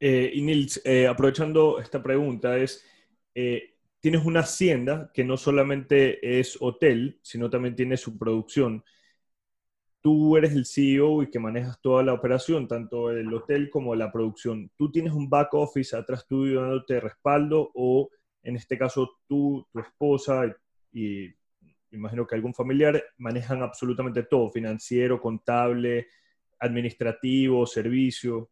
[0.04, 2.84] Eh, y Nils, eh, aprovechando esta pregunta, es,
[3.36, 8.82] eh, tienes una hacienda que no solamente es hotel, sino también tiene su producción.
[10.00, 14.10] Tú eres el CEO y que manejas toda la operación, tanto el hotel como la
[14.10, 14.72] producción.
[14.76, 18.10] ¿Tú tienes un back office atrás tuyo dándote respaldo o
[18.42, 20.52] en este caso tú, tu esposa
[20.92, 21.32] y,
[21.92, 26.08] imagino que algún familiar manejan absolutamente todo, financiero, contable,
[26.58, 28.50] administrativo, servicio?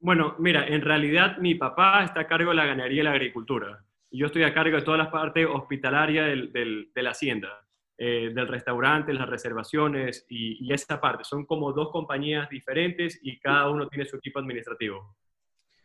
[0.00, 3.84] Bueno, mira, en realidad mi papá está a cargo de la ganadería y la agricultura.
[4.10, 7.66] Y yo estoy a cargo de todas las partes hospitalarias del, de la hacienda,
[7.98, 11.22] eh, del restaurante, las reservaciones y, esa parte.
[11.24, 15.16] Son como dos compañías diferentes y cada uno tiene su equipo administrativo.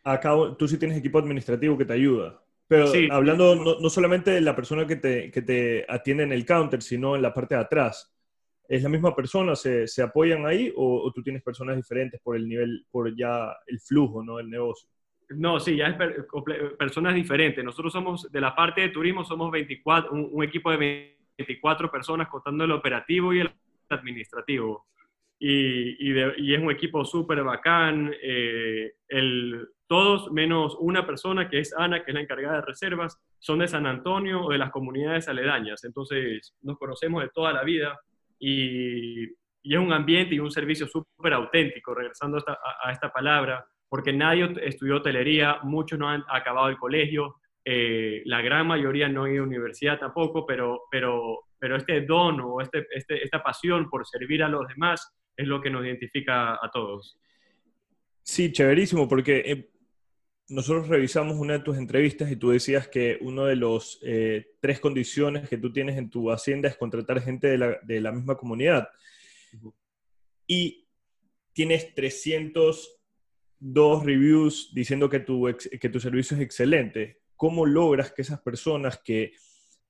[0.02, 2.42] Acá tú sí tienes equipo administrativo que te ayuda.
[2.68, 6.44] Pero hablando no, no, solamente de la persona que te, que te atiende en el
[6.44, 8.15] counter, sino en la parte de atrás.
[8.68, 9.54] ¿Es la misma persona?
[9.54, 13.80] ¿Se, se apoyan ahí o, tú tienes personas diferentes por el nivel, por ya el
[13.80, 14.38] flujo, ¿no?
[14.38, 14.88] El negocio.
[15.28, 15.96] No, sí, ya es
[16.78, 17.64] personas diferentes.
[17.64, 22.64] Nosotros somos, de la parte de turismo, somos 24, un, equipo de 24 personas contando
[22.64, 23.50] el operativo y el
[23.88, 24.86] administrativo.
[25.38, 28.14] Y, y, es un equipo súper bacán.
[28.22, 33.20] Eh, el, todos menos una persona que es Ana, que es la encargada de reservas,
[33.38, 35.84] son de San Antonio o de las comunidades aledañas.
[35.84, 37.98] Entonces nos conocemos de toda la vida
[38.38, 39.24] y,
[39.62, 44.96] es un ambiente y un servicio súper auténtico, regresando a, esta palabra, porque nadie estudió
[44.96, 49.46] hotelería, muchos no han acabado el colegio, eh, la gran mayoría no ha ido a
[49.46, 54.48] universidad tampoco, pero, pero, pero este don o este, este, esta pasión por servir a
[54.48, 57.18] los demás es lo que nos identifica a todos.
[58.22, 59.68] Sí, chéverísimo, porque eh,
[60.48, 64.78] nosotros revisamos una de tus entrevistas y tú decías que una de las eh, tres
[64.78, 68.88] condiciones que tú tienes en tu hacienda es contratar gente de la, misma comunidad.
[70.46, 70.86] Y
[71.52, 77.22] tienes 302 reviews diciendo que tu, que tu servicio es excelente.
[77.34, 79.32] ¿Cómo logras que esas personas que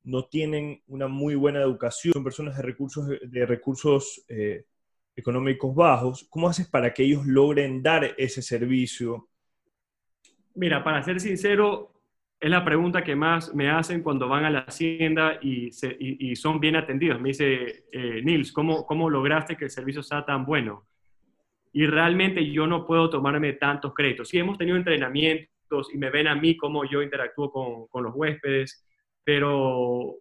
[0.04, 4.64] no tienen una muy buena educación, son personas de recursos, de recursos eh,
[5.16, 9.28] económicos bajos, ¿cómo haces para que ellos logren dar ese servicio?
[10.56, 11.92] Mira, para ser sincero,
[12.40, 15.70] es la pregunta que más me hacen cuando van a la hacienda y,
[16.34, 17.20] son bien atendidos.
[17.20, 20.86] Me dice, eh, Nils, ¿cómo, ¿cómo lograste que el servicio sea tan bueno?
[21.72, 24.28] Y realmente yo no puedo tomarme tantos créditos.
[24.28, 28.14] Sí, hemos tenido entrenamientos y me ven a mí cómo yo interactúo con, con los
[28.14, 28.86] huéspedes,
[29.24, 30.16] pero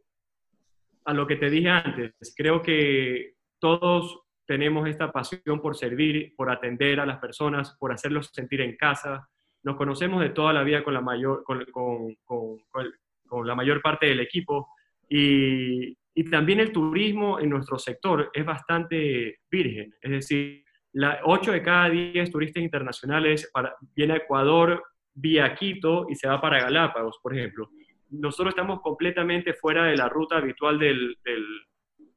[1.06, 6.50] a lo que te dije antes, creo que todos tenemos esta pasión por servir, por
[6.50, 9.30] atender a las personas, por hacerlos sentir en casa,
[9.66, 14.06] nos conocemos de toda la vida con la mayor, con, con, con, la mayor parte
[14.06, 14.70] del equipo.
[15.10, 21.52] Y, y, también el turismo en nuestro sector es bastante virgen, es decir, la, 8
[21.52, 24.84] de cada 10 turistas internacionales para, viene a Ecuador
[25.16, 27.70] vía Quito y se va para Galápagos, por ejemplo.
[28.12, 31.44] Nosotros estamos completamente fuera de la ruta habitual del, del,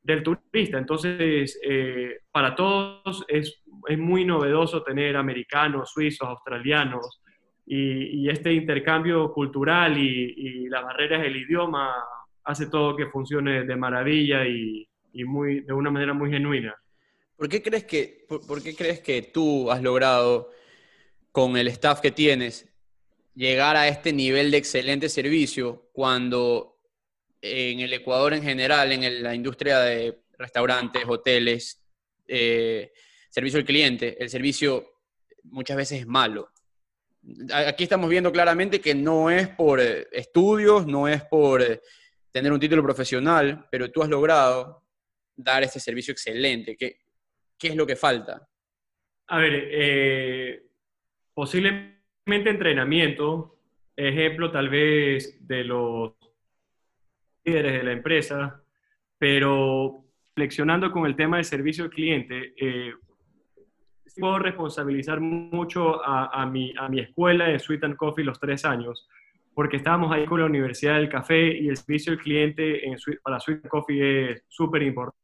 [0.03, 7.23] del turista, entonces eh, para todos es, es muy novedoso tener americanos, suizos, australianos,
[7.71, 11.95] y, este intercambio cultural y, las barreras del idioma
[12.45, 14.89] hace todo que funcione de maravilla y,
[15.25, 16.75] muy, de una manera muy genuina.
[17.37, 20.51] ¿Por qué, crees que, por, qué crees que tú has logrado,
[21.33, 22.69] con el staff que tienes,
[23.35, 26.77] llegar a este nivel de excelente servicio cuando
[27.41, 31.81] en el Ecuador en general, en la industria de restaurantes, hoteles,
[32.27, 32.93] eh,
[33.29, 34.87] servicio al cliente, el servicio
[35.45, 36.51] muchas veces es malo?
[37.53, 41.81] Aquí estamos viendo claramente que no es por eh, estudios, no es por eh,
[42.31, 44.85] tener un título profesional, pero tú has logrado
[45.37, 46.77] dar este servicio excelente.
[46.77, 46.99] ¿Qué,
[47.59, 48.49] qué es lo que falta?
[49.29, 50.63] A ver, eh,
[51.35, 53.59] posiblemente entrenamiento,
[53.95, 56.13] ejemplo tal vez de los
[57.45, 58.63] líderes de la empresa,
[59.19, 62.55] pero reflexionando con el tema del servicio al cliente,
[64.17, 69.09] puedo responsabilizar mucho a, mi, a mi escuela de Sweet and Coffee los tres años,
[69.55, 73.41] porque estábamos ahí con la Universidad del Café y el servicio al cliente en, para
[73.41, 75.19] Sweet and Coffee es súper importante.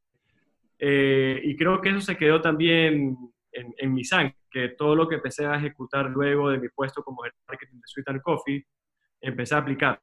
[0.77, 3.17] Eh, y creo que eso se quedó también
[3.51, 7.01] en, en, mi sangre, que todo lo que empecé a ejecutar luego de mi puesto
[7.03, 8.65] como gerente marketing de Sweet and Coffee,
[9.21, 10.01] empecé a aplicar.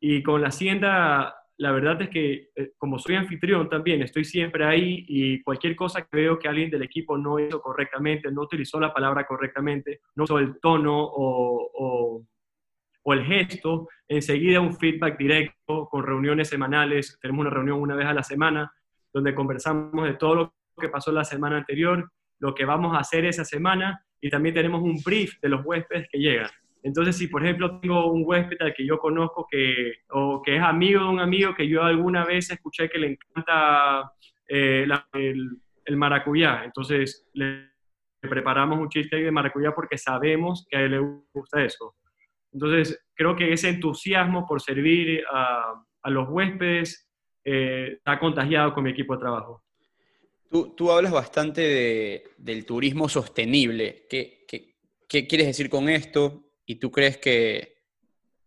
[0.00, 4.64] Y con la hacienda la verdad es que eh, como soy anfitrión también, estoy siempre
[4.64, 8.78] ahí y cualquier cosa que veo que alguien del equipo no hizo correctamente, no utilizó
[8.78, 12.24] la palabra correctamente, no usó el tono o,
[13.02, 17.18] o, el gesto, enseguida un feedback directo con reuniones semanales.
[17.22, 18.70] Tenemos una reunión una vez a la semana
[19.14, 23.24] donde conversamos de todo lo que pasó la semana anterior, lo que vamos a hacer
[23.24, 26.50] esa semana y también tenemos un brief de los huéspedes que llegan.
[26.82, 30.62] Entonces, si por ejemplo tengo un huésped al que yo conozco que, o que es
[30.62, 34.12] amigo de un amigo que yo alguna vez escuché que le encanta
[34.48, 37.70] eh, el, maracuyá, entonces le
[38.20, 40.98] preparamos un cheesecake de maracuyá porque sabemos que a él le
[41.32, 41.96] gusta eso.
[42.52, 47.10] Entonces, creo que ese entusiasmo por servir a, los huéspedes
[47.44, 49.62] eh, está contagiado con mi equipo de trabajo.
[50.50, 54.06] Tú, tú hablas bastante del turismo sostenible.
[54.08, 56.47] ¿Qué, qué, qué quieres decir con esto?
[56.70, 57.78] ¿Y tú crees que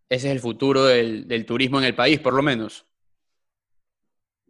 [0.07, 2.85] ese es el futuro del, turismo en el país, por lo menos?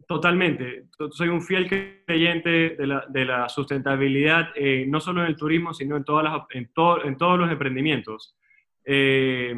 [0.06, 0.88] Totalmente.
[1.12, 1.70] Soy un fiel
[2.04, 7.38] creyente de la, sustentabilidad, eh, no solo en el turismo, sino en, todas en todos
[7.38, 8.36] los emprendimientos.
[8.84, 9.54] Eh,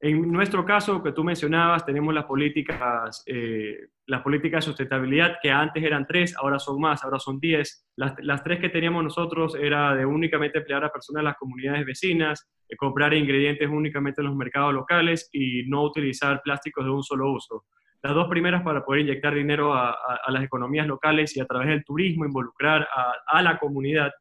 [0.00, 5.50] en nuestro caso, que tú mencionabas, tenemos las políticas, eh, las políticas de sustentabilidad que
[5.50, 7.84] antes eran tres, ahora son más, ahora son diez.
[7.96, 12.48] Las, tres que teníamos nosotros era de únicamente emplear a personas de las comunidades vecinas,
[12.76, 17.64] comprar ingredientes únicamente en los mercados locales y no utilizar plásticos de un solo uso.
[18.00, 19.96] Las dos primeras para poder inyectar dinero a,
[20.28, 22.86] las economías locales y a través del turismo involucrar
[23.26, 24.12] a, la comunidad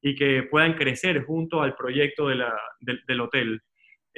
[0.00, 3.60] y que puedan crecer junto al proyecto del hotel.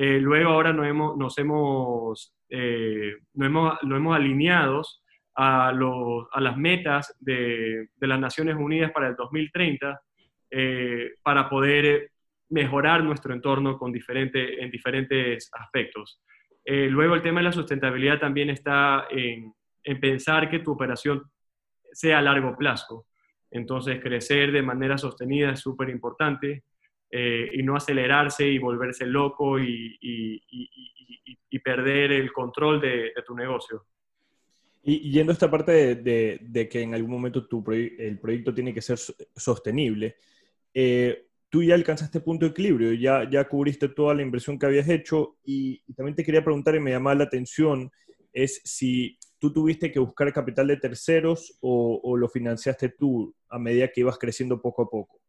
[0.00, 5.02] Eh, luego ahora nos hemos, nos hemos, eh, hemos, hemos alineados
[5.34, 10.00] a, los, a, las metas de, de, las Naciones Unidas para el 2030
[10.52, 12.12] eh, para poder
[12.50, 16.22] mejorar nuestro entorno con diferente, en diferentes aspectos.
[16.64, 21.24] luego el tema de la sustentabilidad también está en, en pensar que tu operación
[21.90, 23.06] sea a largo plazo.
[23.50, 26.62] Entonces, crecer de manera sostenida es súper importante.
[27.10, 29.98] Eh, y no acelerarse y volverse loco y,
[31.64, 33.84] perder el control de, tu negocio.
[34.82, 38.80] Y yendo a esta parte de, que en algún momento tu el proyecto tiene que
[38.80, 38.98] ser
[39.36, 40.16] sostenible,
[40.72, 44.88] eh, tú ya alcanzaste punto de equilibrio, ya, ya cubriste toda la inversión que habías
[44.88, 47.90] hecho y, también te quería preguntar y me llamaba la atención
[48.32, 53.58] es si tú tuviste que buscar capital de terceros o, o lo financiaste tú a
[53.58, 55.20] medida que ibas creciendo poco a poco.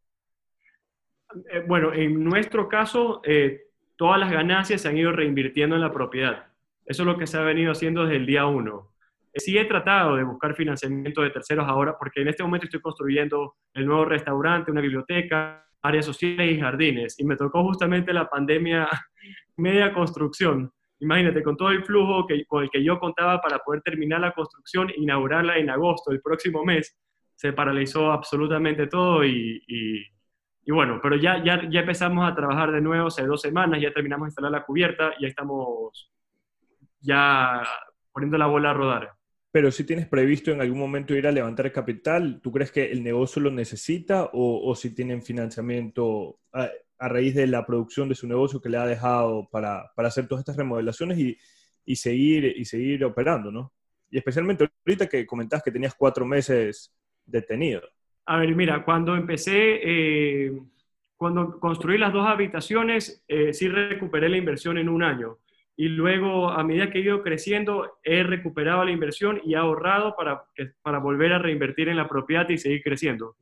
[1.52, 5.92] Eh, bueno, en nuestro caso, eh, todas las ganancias se han ido reinvirtiendo en la
[5.92, 6.48] propiedad.
[6.86, 8.94] Eso es lo que se ha venido haciendo desde el día uno.
[9.34, 12.82] Eh, sí he tratado de buscar financiamiento de terceros ahora, porque en este momento estoy
[12.82, 17.20] construyendo el nuevo restaurante, una biblioteca, áreas sociales y jardines.
[17.20, 18.88] Y me tocó justamente la pandemia
[19.58, 20.72] media construcción.
[21.02, 24.34] Imagínate, con todo el flujo que, con el que yo contaba para poder terminar la
[24.34, 26.98] construcción, inaugurarla en agosto del próximo mes,
[27.36, 30.04] se paralizó absolutamente todo y y
[30.72, 34.26] bueno, pero ya, ya, ya empezamos a trabajar de nuevo hace dos semanas, ya terminamos
[34.26, 36.12] de instalar la cubierta, ya estamos
[37.00, 37.64] ya
[38.12, 39.14] poniendo la bola a rodar.
[39.52, 43.04] Pero si tienes previsto en algún momento ir a levantar capital, ¿tú crees que el
[43.04, 48.28] negocio lo necesita o, o si tienen financiamiento a, raíz de la producción de su
[48.28, 51.38] negocio que le ha dejado para, para hacer todas estas remodelaciones y,
[51.86, 53.74] y, seguir, y seguir operando, ¿no?
[54.12, 56.94] Y especialmente ahorita que comentabas que tenías cuatro meses
[57.26, 57.82] detenido.
[58.30, 60.52] A ver, mira, cuando empecé, eh,
[61.18, 65.40] cuando construí las dos habitaciones, eh, sí recuperé la inversión en un año.
[65.76, 70.16] Y luego, a medida que he ido creciendo, he recuperado la inversión y he ahorrado
[70.16, 70.44] para,
[70.84, 73.36] para volver a reinvertir en la propiedad y seguir creciendo.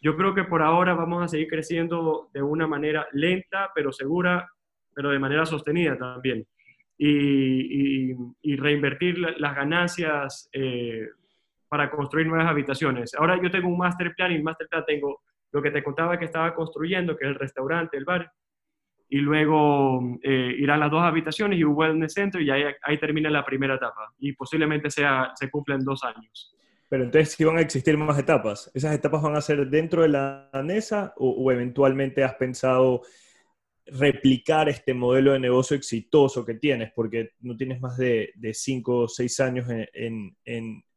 [0.00, 4.50] Yo creo que por ahora vamos a seguir creciendo de una manera lenta, pero segura,
[4.92, 6.44] pero de manera sostenida también.
[6.98, 8.10] Y,
[8.42, 11.06] y, reinvertir las ganancias eh,
[11.72, 13.14] para construir nuevas habitaciones.
[13.14, 16.18] Ahora yo tengo un master plan y el master plan tengo lo que te contaba
[16.18, 18.30] que estaba construyendo, que es el restaurante, el bar,
[19.08, 23.30] y luego eh, irán las dos habitaciones y un wellness center y ahí, ahí termina
[23.30, 26.54] la primera etapa y posiblemente sea, se cumpla en dos años.
[26.90, 28.70] Pero entonces sí van a existir más etapas.
[28.74, 33.00] ¿Esas etapas van a ser dentro de la NESA o, eventualmente has pensado
[33.86, 38.98] replicar este modelo de negocio exitoso que tienes, porque no tienes más de, de cinco
[38.98, 39.66] o seis años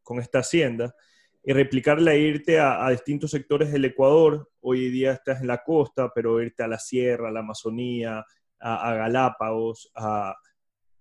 [0.06, 0.96] con esta hacienda,
[1.44, 4.50] y replicarla irte a, distintos sectores del Ecuador.
[4.62, 8.24] Hoy día estás en la costa, pero irte a la sierra, a la Amazonía,
[8.60, 10.36] a, Galápagos, a,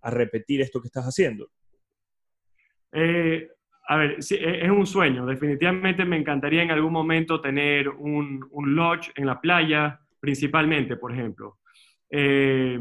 [0.03, 1.49] repetir esto que estás haciendo.
[2.93, 3.49] Eh,
[3.89, 5.25] a ver, e, es un sueño.
[5.25, 11.13] Definitivamente me encantaría en algún momento tener un, un lodge en la playa, principalmente, por
[11.13, 11.59] ejemplo.
[12.11, 12.79] Eh,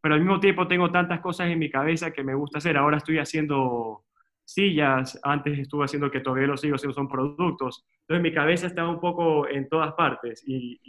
[0.00, 2.76] pero al mismo tiempo tengo tantas cosas en mi cabeza que me gusta hacer.
[2.76, 4.04] Ahora estoy haciendo
[4.48, 7.84] sillas, antes estuve haciendo que todavía lo sigo haciendo, son productos.
[8.00, 10.80] Entonces mi cabeza está un poco en todas partes y,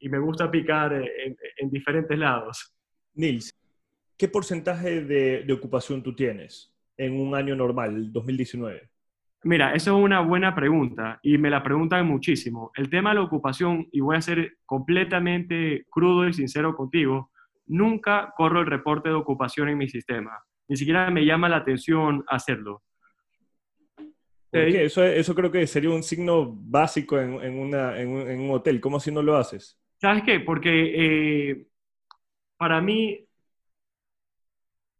[0.00, 2.74] me gusta picar en, diferentes lados.
[3.14, 3.54] Nils,
[4.16, 8.88] ¿qué porcentaje de, de, ocupación tú tienes en un año normal, 2019?
[9.42, 12.70] Mira, eso es una buena pregunta y me la preguntan muchísimo.
[12.74, 17.32] El tema de la ocupación, y voy a ser completamente crudo y sincero contigo,
[17.66, 20.30] nunca corro el reporte de ocupación en mi sistema
[20.68, 22.82] ni siquiera me llama la atención hacerlo.
[24.50, 28.08] Eso, eso creo que sería un signo básico en, en, una, en,
[28.40, 28.80] un, hotel.
[28.80, 29.78] ¿Cómo así no lo haces?
[30.00, 30.40] ¿Sabes qué?
[30.40, 31.66] Porque eh,
[32.56, 33.26] para mí,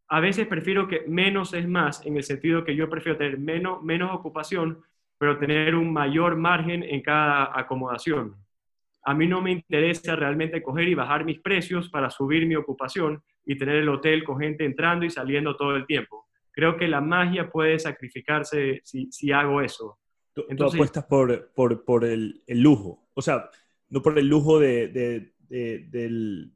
[0.09, 3.83] a veces prefiero que menos es más, en el sentido que yo prefiero tener menos,
[3.83, 4.83] menos ocupación,
[5.17, 8.37] pero tener un mayor margen en cada acomodación.
[9.05, 13.23] A mí no me interesa realmente coger y bajar mis precios para subir mi ocupación,
[13.49, 16.27] y tener el hotel con gente entrando y saliendo todo el tiempo.
[16.53, 19.99] Creo que la magia puede sacrificarse si, si hago eso.
[20.35, 23.49] Tú, Entonces, apuestas por, por, por el, el, lujo, o sea,
[23.89, 26.53] no por el lujo de, de, del,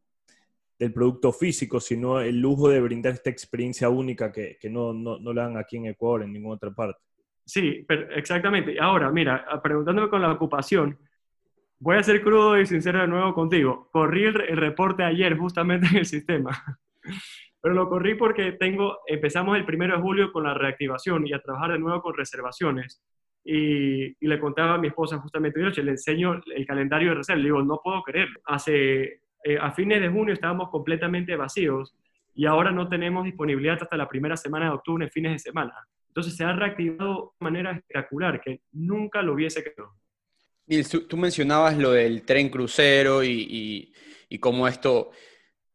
[0.79, 5.19] del, producto físico, sino el lujo de brindar esta experiencia única que, que no, no,
[5.19, 7.01] no la dan aquí en Ecuador, en ninguna otra parte.
[7.47, 8.79] Sí, pero exactamente.
[8.79, 10.99] Ahora, mira, preguntándome con la ocupación,
[11.83, 13.89] voy a ser crudo y sincero de nuevo contigo.
[13.91, 16.51] Corrí el, reporte ayer justamente en el sistema,
[17.61, 21.41] pero lo corrí porque tengo, empezamos el primero de julio con la reactivación y a
[21.41, 23.03] trabajar de nuevo con reservaciones.
[23.45, 27.63] Y, le contaba a mi esposa justamente, le enseño el calendario de reserva, le digo,
[27.63, 28.39] no puedo creerlo.
[28.47, 31.97] Hace, eh, a fines de junio estábamos completamente vacíos
[32.33, 35.75] y ahora no tenemos disponibilidad hasta la primera semana de octubre, fines de semana.
[36.07, 39.93] Entonces se ha reactivado de manera espectacular que nunca lo hubiese creído.
[41.09, 43.93] Tú, mencionabas lo del tren crucero y,
[44.41, 45.11] cómo esto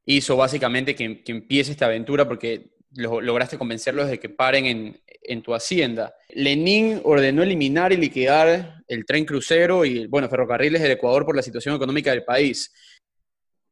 [0.05, 6.15] hizo básicamente que, empiece esta aventura porque lograste convencerlos de que paren en, tu hacienda.
[6.29, 11.41] Lenin ordenó eliminar y liquidar el tren crucero y, bueno, ferrocarriles del Ecuador por la
[11.41, 12.73] situación económica del país.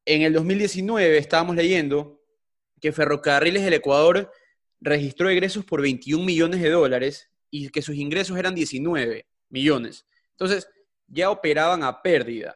[0.05, 2.22] En el 2019 estábamos leyendo
[2.80, 4.32] que Ferrocarriles del Ecuador
[4.80, 10.05] registró egresos por 21 millones de dólares y que sus ingresos eran 19 millones.
[10.32, 10.68] Entonces,
[11.08, 12.56] ya operaban a pérdida.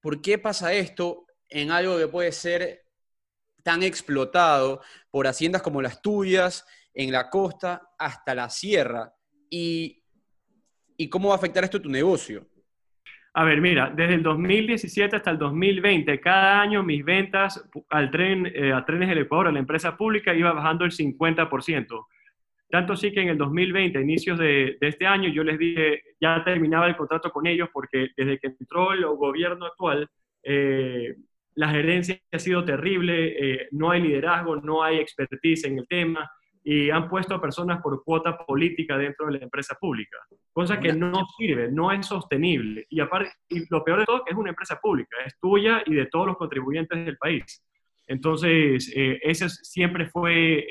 [0.00, 2.86] ¿Por qué pasa esto en algo que puede ser
[3.62, 4.80] tan explotado
[5.10, 9.12] por haciendas como las tuyas, en la costa hasta la sierra?
[9.48, 10.02] ¿Y,
[10.96, 12.46] y cómo va a afectar esto a tu negocio?
[13.32, 18.50] A ver, mira, desde el 2017 hasta el 2020, cada año mis ventas al tren,
[18.52, 22.06] eh, a Trenes del Ecuador, a la empresa pública, iba bajando el 50%.
[22.70, 26.86] Tanto sí que en el 2020, inicios de, este año, yo les dije, ya terminaba
[26.86, 30.08] el contrato con ellos porque desde que entró el gobierno actual,
[30.44, 31.16] eh,
[31.56, 36.30] la gerencia ha sido terrible, eh, no hay liderazgo, no hay expertise en el tema
[36.62, 40.18] y han puesto a personas por cuota política dentro de la empresa pública,
[40.52, 42.86] cosa que no sirve, no es sostenible.
[42.88, 45.94] Y, aparte, y lo peor de todo que es una empresa pública, es tuya y
[45.94, 47.64] de todos los contribuyentes del país.
[48.06, 50.66] Entonces, eh, ese siempre fue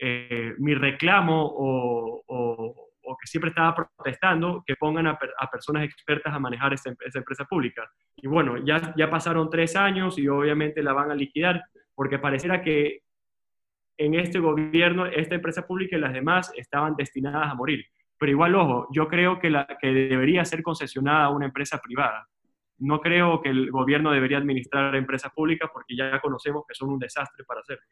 [0.00, 2.84] eh, mi reclamo o,
[3.20, 5.18] que siempre estaba protestando que pongan a,
[5.50, 7.90] personas expertas a manejar esa, empresa pública.
[8.16, 12.62] Y bueno, ya, ya pasaron tres años y obviamente la van a liquidar porque pareciera
[12.62, 13.00] que
[13.96, 17.84] en este gobierno, esta empresa pública y las demás estaban destinadas a morir.
[18.16, 22.26] Pero igual, ojo, yo creo que, la, que debería ser concesionada a una empresa privada.
[22.78, 26.98] No creo que el gobierno debería administrar empresas públicas porque ya conocemos que son un
[26.98, 27.82] desastre para hacerlo.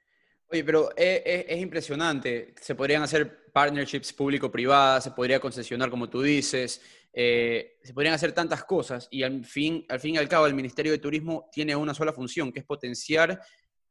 [0.49, 2.55] Oye, pero es, impresionante.
[2.61, 6.80] Se podrían hacer partnerships público-privadas, se podría concesionar, como tú dices,
[7.12, 10.55] eh, se podrían hacer tantas cosas y al fin, al fin y al cabo el
[10.55, 13.40] Ministerio de Turismo tiene una sola función, que es potenciar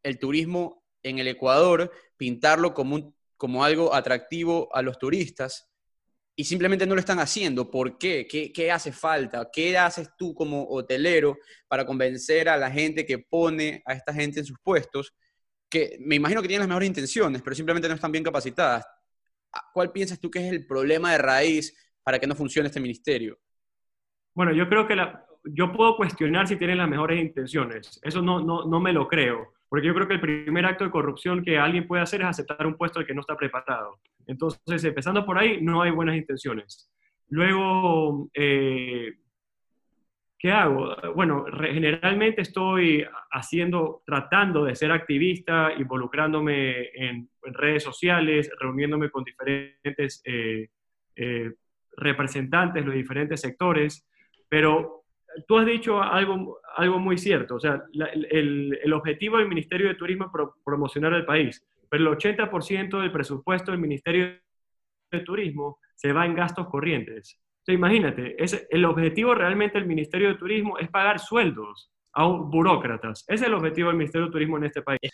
[0.03, 5.69] el turismo en el Ecuador, pintarlo como, como algo atractivo a los turistas
[6.37, 7.69] y simplemente no lo están haciendo.
[7.69, 8.27] ¿Por qué?
[8.27, 9.49] ¿Qué hace falta?
[9.51, 11.37] ¿Qué haces tú como hotelero
[11.67, 15.13] para convencer a la gente que pone a esta gente en sus puestos?
[15.69, 18.85] Que me imagino que tienen las mejores intenciones, pero simplemente no están bien capacitadas.
[19.73, 23.37] ¿Cuál piensas tú que es el problema de raíz para que no funcione este ministerio?
[24.33, 24.95] Bueno, yo creo que
[25.45, 27.99] yo puedo cuestionar si tienen las mejores intenciones.
[28.03, 29.53] Eso no, no, no me lo creo.
[29.67, 32.65] Porque yo creo que el primer acto de corrupción que alguien puede hacer es aceptar
[32.65, 33.99] un puesto al que no está preparado.
[34.27, 36.89] Entonces, empezando por ahí, no hay buenas intenciones.
[37.29, 39.13] Luego, eh,
[40.37, 40.95] ¿qué hago?
[41.15, 50.21] Bueno, generalmente estoy haciendo, tratando de ser activista, involucrándome en, redes sociales, reuniéndome con diferentes
[50.25, 50.69] eh,
[51.15, 51.53] eh,
[51.97, 54.07] representantes de los diferentes sectores,
[54.49, 55.05] pero
[55.47, 60.25] tú has dicho algo, algo muy cierto, o sea, el, objetivo del Ministerio de Turismo
[60.25, 60.31] es
[60.63, 64.33] promocionar el país, pero el 80% del presupuesto del Ministerio
[65.11, 67.39] de Turismo se va en gastos corrientes.
[67.67, 73.23] O imagínate, es, el objetivo realmente del Ministerio de Turismo es pagar sueldos a burócratas.
[73.27, 75.11] Ese es el objetivo del Ministerio de Turismo en este país.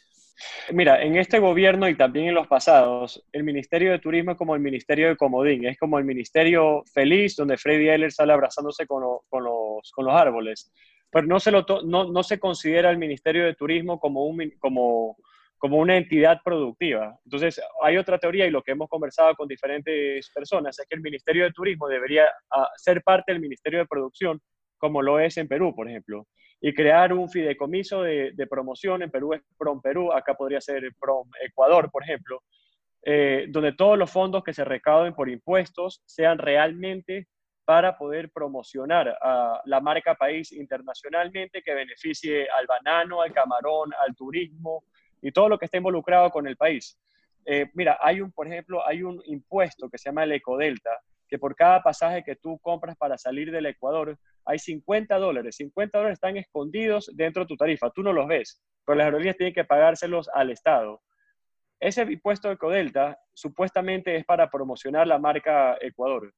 [0.71, 4.55] Mira, en este gobierno y también en los pasados, el Ministerio de Turismo es como
[4.55, 9.03] el Ministerio de Comodín, es como el Ministerio feliz donde Freddy Eller sale abrazándose con,
[9.03, 10.71] los, con los, árboles.
[11.11, 15.17] Pero no se, lo no, no, se considera el Ministerio de Turismo como, un, como,
[15.61, 17.19] como una entidad productiva.
[17.23, 21.01] Entonces, hay otra teoría y lo que hemos conversado con diferentes personas es que el
[21.01, 24.41] Ministerio de Turismo debería ah, ser parte del Ministerio de Producción,
[24.79, 26.25] como lo es en Perú, por ejemplo
[26.63, 29.01] y crear un fideicomiso de, promoción.
[29.01, 32.43] En Perú es PROM Perú, acá podría ser PROM Ecuador, por ejemplo,
[33.03, 37.27] eh, donde todos los fondos que se recauden por impuestos sean realmente
[37.65, 44.15] para poder promocionar a la marca país internacionalmente que beneficie al banano, al camarón, al
[44.15, 44.83] turismo
[45.21, 46.99] y todo lo que esté involucrado con el país.
[47.45, 50.91] Eh, mira, hay un, por ejemplo, hay un impuesto que se llama el Ecodelta,
[51.27, 55.55] que por cada pasaje que tú compras para salir del Ecuador, hay 50 dólares.
[55.55, 57.89] 50 dólares están escondidos dentro de tu tarifa.
[57.91, 61.01] Tú no los ves, pero las aerolíneas tienen que pagárselos al Estado.
[61.79, 66.31] Ese impuesto de Ecodelta supuestamente es para promocionar la marca Ecuador.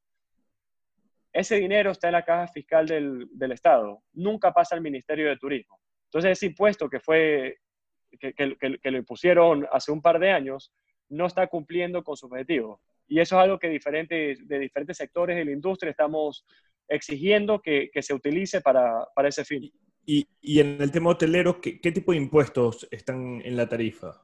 [1.34, 4.04] Ese dinero está en la caja fiscal del, Estado.
[4.14, 5.80] Nunca pasa al Ministerio de Turismo.
[6.06, 7.58] Entonces, ese impuesto que fue
[8.20, 10.74] que, que, que, lo impusieron hace un par de años
[11.10, 12.82] no está cumpliendo con su objetivo.
[13.08, 16.46] Y eso es algo que diferentes, de diferentes sectores de la industria estamos
[16.88, 19.72] exigiendo que, que se utilice para, para ese fin.
[20.06, 24.22] Y, y, en el tema hotelero, ¿qué, ¿qué, tipo de impuestos están en la tarifa?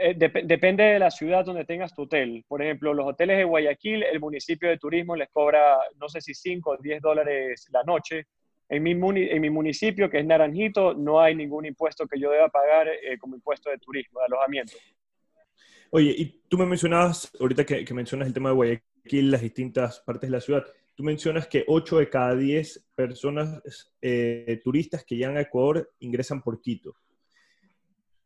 [0.00, 2.44] Eh, depende de la ciudad donde tengas tu hotel.
[2.46, 6.34] Por ejemplo, los hoteles de Guayaquil, el municipio de turismo les cobra, no sé si
[6.34, 8.28] 5 o 10 dólares la noche.
[8.68, 13.16] En mi, municipio, que es Naranjito, no hay ningún impuesto que yo deba pagar eh,
[13.18, 14.74] como impuesto de turismo, de alojamiento.
[15.90, 20.00] Oye, y tú me mencionabas, ahorita que, que mencionas el tema de Guayaquil, las distintas
[20.00, 20.66] partes de la ciudad,
[20.98, 23.62] tú mencionas que 8 de cada 10 personas
[24.02, 26.96] eh, turistas que llegan a Ecuador ingresan por Quito.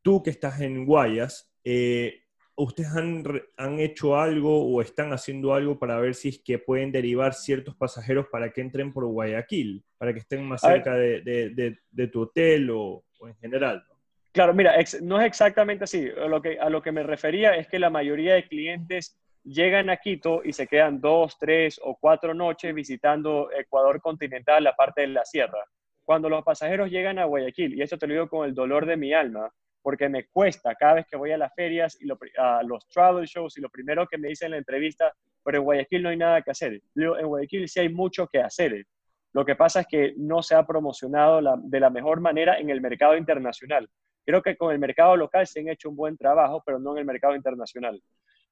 [0.01, 2.22] Tú que estás en Guayas, eh,
[2.57, 3.25] ¿ustedes han,
[3.57, 7.75] han, hecho algo o están haciendo algo para ver si es que pueden derivar ciertos
[7.75, 12.23] pasajeros para que entren por Guayaquil, para que estén más cerca de, de, de, tu
[12.23, 13.85] hotel o, o en general?
[14.33, 16.09] Claro, mira, no es exactamente así.
[16.09, 19.91] A lo, que, a lo que me refería es que la mayoría de clientes llegan
[19.91, 25.03] a Quito y se quedan dos, tres o cuatro noches visitando Ecuador continental, la parte
[25.03, 25.59] de la sierra.
[26.05, 28.97] Cuando los pasajeros llegan a Guayaquil, y eso te lo digo con el dolor de
[28.97, 32.09] mi alma, porque me cuesta cada vez que voy a las ferias y
[32.39, 35.13] a los travel shows y lo primero que me dicen en la entrevista,
[35.45, 36.81] pero en Guayaquil no hay nada que hacer.
[36.95, 38.87] En Guayaquil sí hay mucho que hacer.
[39.33, 42.81] Lo que pasa es que no se ha promocionado de la mejor manera en el
[42.81, 43.89] mercado internacional.
[44.25, 46.99] Creo que con el mercado local se han hecho un buen trabajo, pero no en
[46.99, 48.01] el mercado internacional.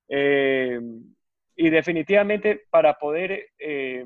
[0.09, 0.81] Eh,
[1.55, 4.05] y definitivamente para poder eh,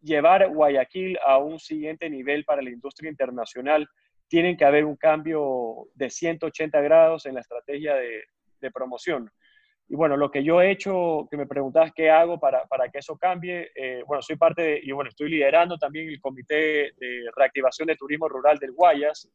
[0.00, 3.88] llevar Guayaquil a un siguiente nivel para la industria internacional,
[4.28, 8.24] tienen que haber un cambio de 180 grados en la estrategia de,
[8.72, 9.30] promoción.
[9.88, 12.98] Y bueno, lo que yo he hecho, que me preguntabas qué hago para, para que
[12.98, 17.30] eso cambie, eh, bueno, soy parte de, y bueno, estoy liderando también el Comité de
[17.34, 19.30] Reactivación de Turismo Rural del Guayas,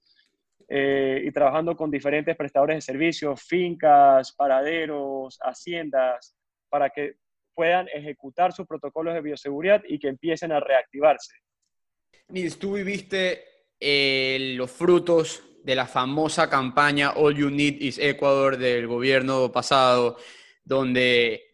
[0.70, 6.36] eh, y trabajando con diferentes prestadores de servicios, fincas, paraderos, haciendas,
[6.70, 7.16] para que
[7.54, 11.34] puedan ejecutar sus protocolos de bioseguridad y que empiecen a reactivarse.
[12.30, 13.53] Nils, tú viviste
[13.86, 20.18] eh, los frutos de la famosa campaña All You Need is Ecuador del gobierno pasado,
[20.64, 21.54] donde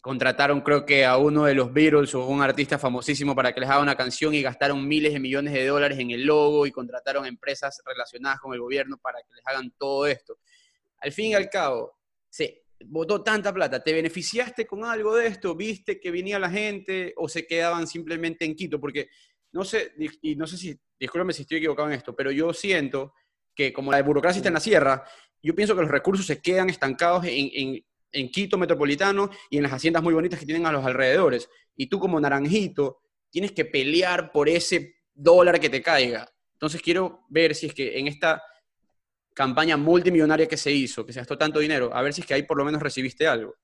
[0.00, 3.68] contrataron creo que a uno de los Beatles o un artista famosísimo para que les
[3.68, 7.26] haga una canción y gastaron miles de millones de dólares en el logo y contrataron
[7.26, 10.38] empresas relacionadas con el gobierno para que les hagan todo esto.
[10.98, 11.98] Al fin y al cabo,
[12.28, 15.56] se votó tanta plata, ¿te beneficiaste con algo de esto?
[15.56, 18.78] ¿Viste que venía la gente o se quedaban simplemente en Quito?
[18.78, 19.08] Porque
[19.54, 23.14] no sé, y no sé si, discúlpame si estoy equivocado en esto, pero yo siento
[23.54, 25.04] que como la burocracia está en la sierra,
[25.42, 27.82] yo pienso que los recursos se quedan estancados en
[28.14, 31.50] en Quito metropolitano y en las haciendas muy bonitas que tienen a los alrededores.
[31.76, 33.00] Y tú como naranjito
[33.30, 36.28] tienes que pelear por ese dólar que te caiga.
[36.52, 38.42] Entonces quiero ver si es que en esta
[39.34, 42.34] campaña multimillonaria que se hizo, que se gastó tanto dinero, a ver si es que
[42.34, 43.56] ahí por lo menos recibiste algo.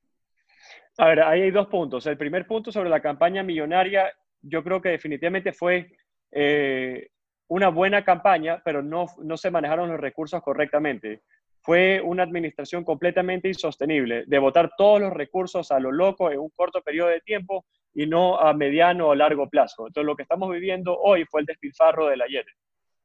[0.98, 2.04] A ver, ahí hay dos puntos.
[2.06, 4.12] El primer punto sobre la campaña millonaria,
[4.42, 5.92] yo creo que definitivamente fue
[6.32, 7.08] eh,
[7.48, 11.22] una buena campaña, pero no, no se manejaron los recursos correctamente.
[11.62, 16.50] Fue una administración completamente insostenible, de votar todos los recursos a lo loco en un
[16.50, 19.86] corto periodo de tiempo y no a mediano o largo plazo.
[19.86, 22.46] Entonces, lo que estamos viviendo hoy fue el despilfarro del ayer.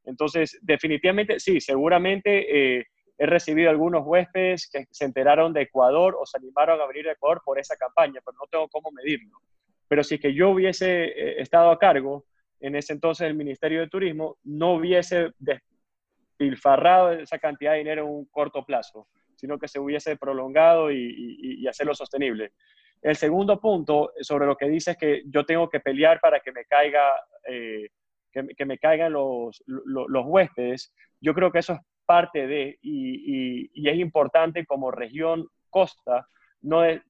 [0.05, 2.85] Entonces, definitivamente, sí, seguramente eh,
[3.17, 7.41] he recibido algunos huéspedes que se enteraron de Ecuador o se animaron a venir Ecuador
[7.43, 9.39] por esa campaña, pero no tengo cómo medirlo.
[9.87, 12.25] Pero si que yo hubiese eh, estado a cargo
[12.59, 18.09] en ese entonces del Ministerio de Turismo, no hubiese despilfarrado esa cantidad de dinero en
[18.09, 22.53] un corto plazo, sino que se hubiese prolongado y, hacerlo sostenible.
[23.01, 26.51] El segundo punto sobre lo que dice es que yo tengo que pelear para que
[26.51, 27.13] me caiga
[27.47, 27.89] eh,
[28.31, 33.89] que, me caigan los, los, huéspedes, yo creo que eso es parte de, y, y,
[33.89, 36.27] es importante como región costa,
[36.61, 37.01] no eh,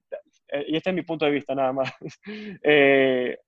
[0.66, 1.92] y este es mi punto de vista nada más,
[2.62, 3.38] eh,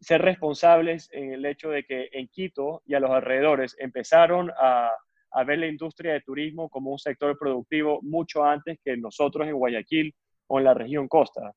[0.00, 5.44] ser responsables en el hecho de que en Quito y a los alrededores empezaron a
[5.44, 10.14] ver la industria de turismo como un sector productivo mucho antes que nosotros en Guayaquil
[10.48, 11.52] o en la región costa.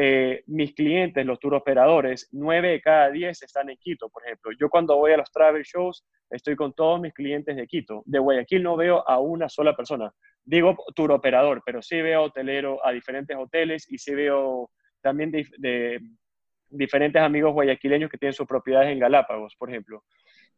[0.00, 4.52] Eh, mis clientes, los tour operadores, nueve de cada diez están en Quito, por ejemplo.
[4.52, 8.04] Yo cuando voy a los travel shows, estoy con todos mis clientes de Quito.
[8.06, 10.14] De Guayaquil no veo a una sola persona.
[10.44, 14.70] Digo tour operador, pero sí veo hotelero a diferentes hoteles y sí veo
[15.00, 16.00] también de,
[16.70, 20.04] diferentes amigos guayaquileños que tienen sus propiedades en Galápagos, por ejemplo.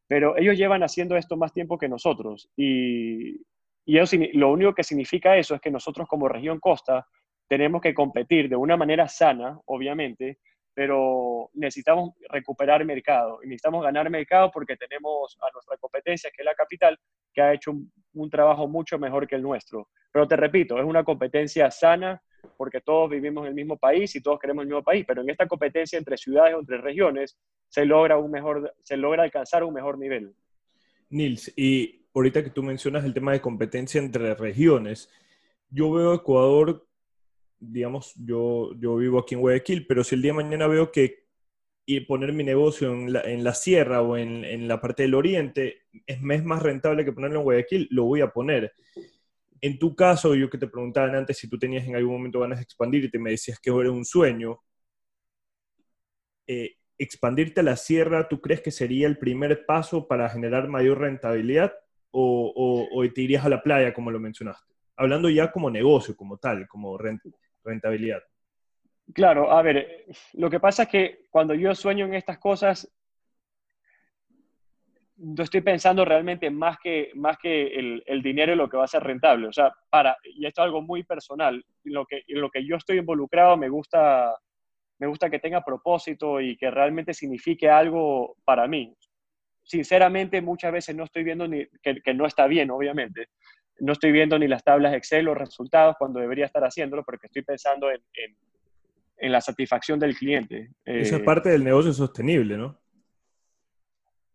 [0.07, 3.41] Pero ellos llevan haciendo esto más tiempo que nosotros y,
[3.87, 7.07] y lo único que significa eso es que nosotros como región costa
[7.51, 10.39] tenemos que competir de una manera sana, obviamente,
[10.73, 16.47] pero necesitamos recuperar mercado y necesitamos ganar mercado porque tenemos a nuestra competencia, que es
[16.47, 16.97] la capital,
[17.35, 19.89] que ha hecho un, trabajo mucho mejor que el nuestro.
[20.13, 22.23] Pero te repito, es una competencia sana
[22.57, 25.31] porque todos vivimos en el mismo país y todos queremos el mismo país, pero en
[25.31, 27.37] esta competencia entre ciudades o entre regiones
[27.67, 30.33] se logra, un mejor, se logra alcanzar un mejor nivel.
[31.09, 35.11] Nils, y ahorita que tú mencionas el tema de competencia entre regiones,
[35.69, 36.87] yo veo Ecuador
[37.61, 41.21] digamos, yo, yo vivo aquí en Guayaquil, pero si el día de mañana veo que
[41.87, 45.15] y poner mi negocio en la, en la sierra o en, en, la parte del
[45.15, 48.73] oriente es, es, más rentable que ponerlo en Guayaquil, lo voy a poner.
[49.61, 52.59] En tu caso, yo que te preguntaba antes si tú tenías en algún momento ganas
[52.59, 54.61] de expandir y te me decías que era un sueño,
[56.47, 61.01] eh, expandirte a la sierra, ¿tú crees que sería el primer paso para generar mayor
[61.01, 61.73] rentabilidad
[62.11, 64.73] o, o, o te irías a la playa como lo mencionaste?
[64.97, 67.29] Hablando ya como negocio, como tal, como renta
[67.65, 68.23] rentabilidad.
[69.13, 70.05] Claro, a ver,
[70.35, 72.91] lo que pasa es que cuando yo sueño en estas cosas,
[75.23, 77.67] yo estoy pensando realmente más que, más que
[78.07, 79.49] el, dinero y lo que va a ser rentable.
[79.49, 82.99] O sea, para, y esto es algo muy personal, lo que, lo que yo estoy
[82.99, 84.35] involucrado me gusta,
[84.99, 88.95] me gusta que tenga propósito y que realmente signifique algo para mí.
[89.63, 93.29] Sinceramente, muchas veces no estoy viendo ni, que no está bien, obviamente,
[93.81, 97.43] no estoy viendo ni las tablas Excel o resultados cuando debería estar haciéndolo porque estoy
[97.43, 98.01] pensando en,
[99.17, 100.71] en, la satisfacción del cliente.
[100.85, 102.79] Esa es eh, parte del negocio sostenible, ¿no?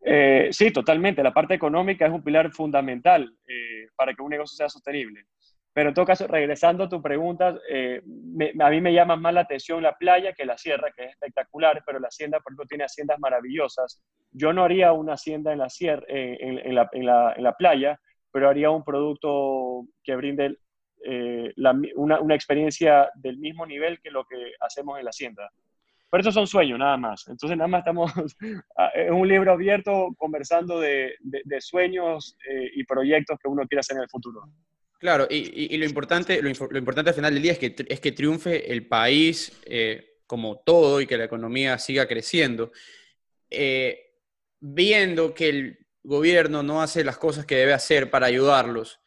[0.01, 1.23] Eh, sí, totalmente.
[1.23, 5.25] La parte económica es un pilar fundamental eh, para que un negocio sea sostenible.
[5.73, 9.83] Pero en todo caso, regresando a tu pregunta, a mí me llama más la atención
[9.83, 13.19] la playa que la sierra, que es espectacular, pero la hacienda, por ejemplo, tiene haciendas
[13.19, 14.01] maravillosas.
[14.31, 17.99] Yo no haría una hacienda en la, sierra, en, la, en, la, en la playa,
[18.35, 20.57] pero haría un producto que brinde
[21.05, 21.53] eh,
[21.95, 25.49] una, una, experiencia del mismo nivel que lo que hacemos en la hacienda.
[26.09, 27.25] Pero eso son sueños, nada más.
[27.29, 28.11] Entonces, nada más estamos
[28.95, 33.95] en un libro abierto conversando de, de, sueños eh, y proyectos que uno quiere hacer
[33.95, 34.41] en el futuro.
[34.99, 38.01] Claro, y, y lo, importante, lo, lo, importante al final del día es que, es
[38.01, 42.73] que triunfe el país eh, como todo y que la economía siga creciendo.
[44.59, 48.99] viendo que el, gobierno no hace las cosas que debe hacer para ayudarlos,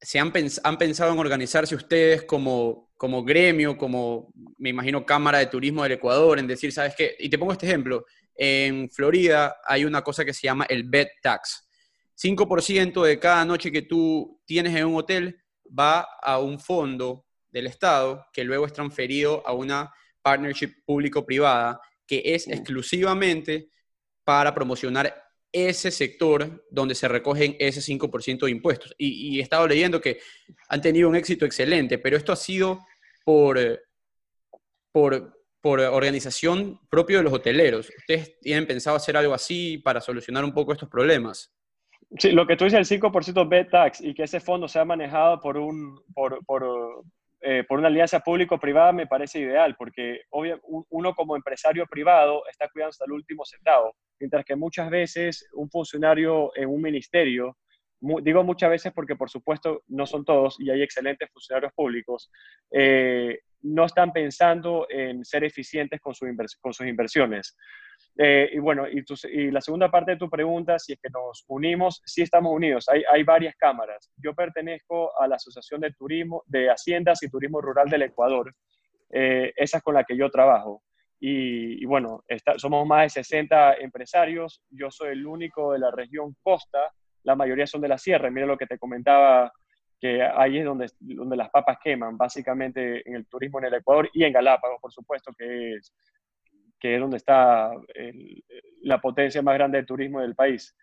[0.00, 0.32] ¿se han,
[0.62, 5.92] han pensado en organizarse ustedes como, como gremio, como, me imagino, Cámara de Turismo del
[5.92, 7.16] Ecuador, en decir, ¿sabes qué?
[7.18, 8.04] Y te pongo este ejemplo.
[8.34, 11.68] En Florida hay una cosa que se llama el bed tax.
[12.16, 17.66] 5% de cada noche que tú tienes en un hotel va a un fondo del
[17.66, 19.92] Estado que luego es transferido a una
[20.22, 23.70] partnership público-privada que es exclusivamente
[24.24, 25.23] para promocionar
[25.54, 28.92] ese sector donde se recogen ese 5% de impuestos.
[28.98, 30.18] Y, he estado leyendo que
[30.68, 32.80] han tenido un éxito excelente, pero esto ha sido
[33.24, 33.80] por,
[34.90, 35.32] por,
[35.62, 37.88] organización propio de los hoteleros.
[37.96, 41.54] ¿Ustedes tienen pensado hacer algo así para solucionar un poco estos problemas?
[42.18, 45.56] Sí, lo que tú dices, el 5% B-Tax y que ese fondo sea manejado por,
[45.56, 46.40] un, por,
[47.44, 52.68] eh, por una alianza público-privada me parece ideal, porque obvio, uno como empresario privado está
[52.70, 57.56] cuidando hasta el último centavo, mientras que muchas veces un funcionario en un ministerio
[58.22, 62.30] digo muchas veces porque por supuesto no son todos y hay excelentes funcionarios públicos,
[62.70, 66.14] eh, no están pensando en ser eficientes con,
[66.60, 67.56] con sus inversiones.
[68.16, 72.00] Eh, y bueno, y, la segunda parte de tu pregunta, si es que nos unimos,
[72.04, 74.10] sí estamos unidos, hay, hay varias cámaras.
[74.16, 78.54] Yo pertenezco a la Asociación de Turismo, de Haciendas y Turismo Rural del Ecuador,
[79.10, 80.82] eh, esa es con la que yo trabajo.
[81.26, 82.22] Y, bueno,
[82.58, 86.92] somos más de 60 empresarios, yo soy el único de la región costa
[87.24, 88.30] la mayoría son de la sierra.
[88.30, 89.50] Mira lo que te comentaba,
[89.98, 94.08] que ahí es donde, donde las papas queman, básicamente en el turismo en el Ecuador
[94.12, 95.92] y en Galápagos, por supuesto, que es,
[96.84, 97.70] que es donde está
[98.82, 100.76] la potencia más grande de turismo del país.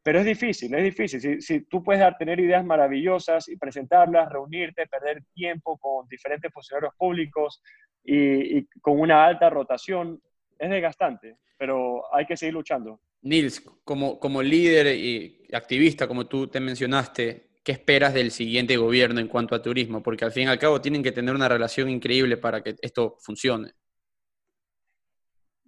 [0.00, 1.42] Pero es difícil, es difícil.
[1.42, 7.60] Si, tú puedes tener ideas maravillosas y presentarlas, reunirte, perder tiempo con diferentes funcionarios públicos
[8.04, 10.22] y, y con una alta rotación,
[10.60, 13.00] es desgastante, pero hay que seguir luchando.
[13.22, 19.18] Nils, como, como líder y activista, como tú te mencionaste, ¿qué esperas del siguiente gobierno
[19.18, 20.04] en cuanto a turismo?
[20.04, 23.16] Porque al fin y al cabo tienen que tener una relación increíble para que esto
[23.18, 23.72] funcione.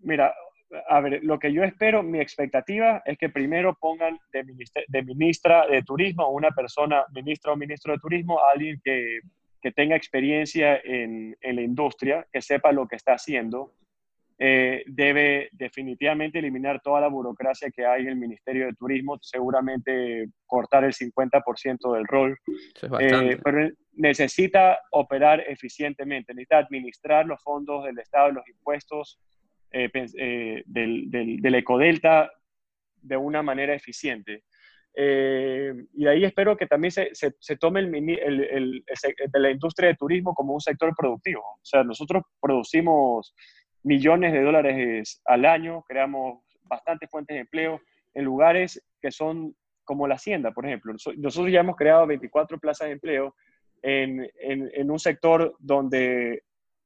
[0.03, 0.35] Mira,
[0.89, 5.83] a ver, lo que yo espero, mi expectativa es que primero pongan de, ministra de
[5.83, 9.21] Turismo a una persona, ministra o ministro de Turismo, alguien que,
[9.75, 13.75] tenga experiencia en, en, la industria, que sepa lo que está haciendo,
[14.41, 20.29] eh, debe definitivamente eliminar toda la burocracia que hay en el Ministerio de Turismo, seguramente
[20.47, 22.39] cortar el 50% del rol,
[23.01, 29.19] eh, pero necesita operar eficientemente, necesita administrar los fondos del Estado, los impuestos
[29.73, 32.31] eh, del, del, ecodelta
[33.03, 34.45] de una manera eficiente.
[34.95, 38.85] y de ahí espero que también se, se, tome el, el, el,
[39.33, 41.43] de la industria de turismo como un sector productivo.
[41.43, 43.35] O sea, nosotros producimos
[43.83, 47.81] millones de dólares al año, creamos bastantes fuentes de empleo
[48.15, 49.55] en lugares que son
[49.85, 50.93] como la hacienda, por ejemplo.
[51.17, 53.35] Nosotros ya hemos creado 24 plazas de empleo
[53.83, 56.43] en, en, un sector donde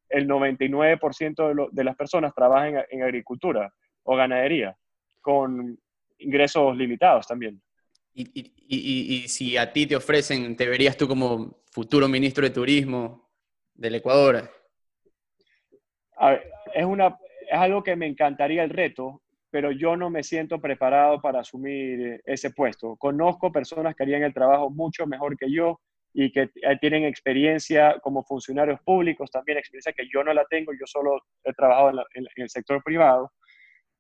[0.09, 3.73] el 99% de, las personas trabajan en, agricultura
[4.03, 4.77] o ganadería,
[5.21, 5.79] con
[6.19, 7.61] ingresos limitados también.
[8.15, 12.51] Y, y, y, si a ti te ofrecen, ¿te verías tú como futuro ministro de
[12.51, 13.31] Turismo
[13.75, 14.51] del Ecuador?
[16.17, 17.19] A ver, es, una,
[17.51, 22.21] es algo que me encantaría el reto, pero yo no me siento preparado para asumir
[22.25, 22.97] ese puesto.
[22.97, 25.81] Conozco personas que harían el trabajo mucho mejor que yo
[26.15, 30.73] y que eh, tienen experiencia como funcionarios públicos, también experiencia que yo no la tengo,
[30.73, 33.33] yo solo he trabajado en, el sector privado.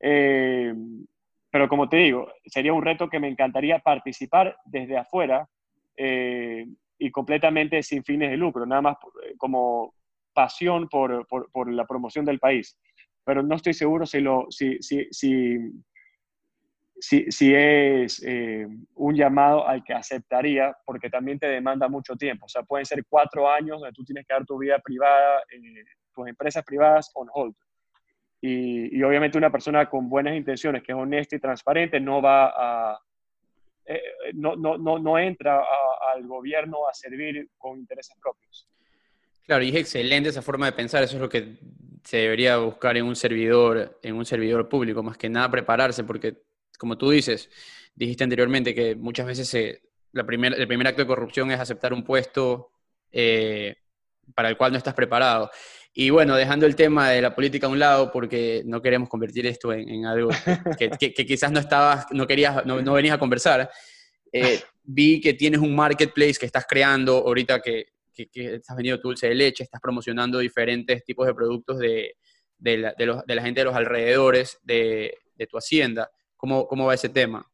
[0.00, 0.74] Eh,
[1.50, 5.46] pero como te digo, sería un reto que me encantaría participar desde afuera
[5.96, 6.66] eh,
[6.98, 8.96] y completamente sin fines de lucro, nada más
[9.36, 9.94] como
[10.32, 12.78] pasión por, por, la promoción del país,
[13.24, 15.58] pero no estoy seguro si, lo, si, si, si,
[17.02, 22.46] si, es eh, un llamado al que aceptaría, porque también te demanda mucho tiempo.
[22.46, 25.84] O sea, pueden ser cuatro años donde tú tienes que dar tu vida privada, eh,
[26.14, 27.56] tus empresas privadas on hold.
[28.40, 32.52] Y, y, obviamente una persona con buenas intenciones, que es honesta y transparente, no va
[32.56, 32.98] a...
[33.84, 34.00] Eh,
[34.34, 35.60] no, no, no, no, entra
[36.14, 38.68] al gobierno a servir con intereses propios.
[39.44, 41.58] Claro, y es excelente esa forma de pensar, eso es lo que
[42.04, 46.51] se debería buscar en un servidor, en un servidor público, más que nada prepararse, porque
[46.82, 47.48] como tú dices,
[47.94, 52.72] dijiste anteriormente que muchas veces el primer acto de corrupción es aceptar un puesto
[53.12, 53.76] eh,
[54.34, 55.48] para el cual no estás preparado.
[55.94, 59.46] Y bueno, dejando el tema de la política a un lado, porque no queremos convertir
[59.46, 60.30] esto en, algo
[60.76, 63.70] que, quizás no estabas, no querías, no, venías a conversar.
[64.32, 69.28] Eh, vi que tienes un marketplace que estás creando ahorita que que, estás vendiendo dulce
[69.28, 72.16] de leche, estás promocionando diferentes tipos de productos de,
[72.58, 75.18] de la, gente de los alrededores de,
[75.50, 76.10] tu hacienda.
[76.42, 77.48] ¿Cómo, ¿Cómo, va ese tema?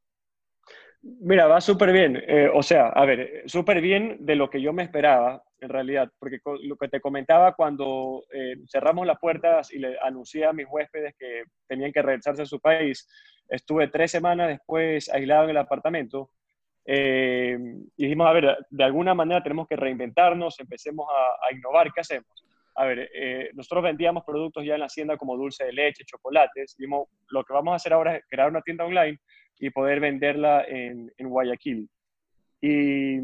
[1.03, 2.17] Mira, va súper bien.
[2.27, 6.11] Eh, o sea, a ver, súper bien de lo que yo me esperaba, en realidad,
[6.19, 10.67] porque lo que te comentaba cuando eh, cerramos las puertas y le anuncié a mis
[10.71, 13.07] huéspedes que tenían que regresarse a su país,
[13.51, 16.31] estuve tres semanas después aislado en el apartamento
[16.87, 17.59] eh,
[17.95, 22.43] y dijimos, a ver, de alguna manera tenemos que reinventarnos, empecemos a, innovar, ¿qué hacemos?
[22.79, 26.77] A ver, eh, nosotros vendíamos productos ya en la hacienda como dulce de leche, chocolates,
[26.79, 29.19] lo que vamos a hacer ahora es crear una tienda online
[29.59, 31.89] y poder venderla en, en Guayaquil.
[32.61, 33.19] Y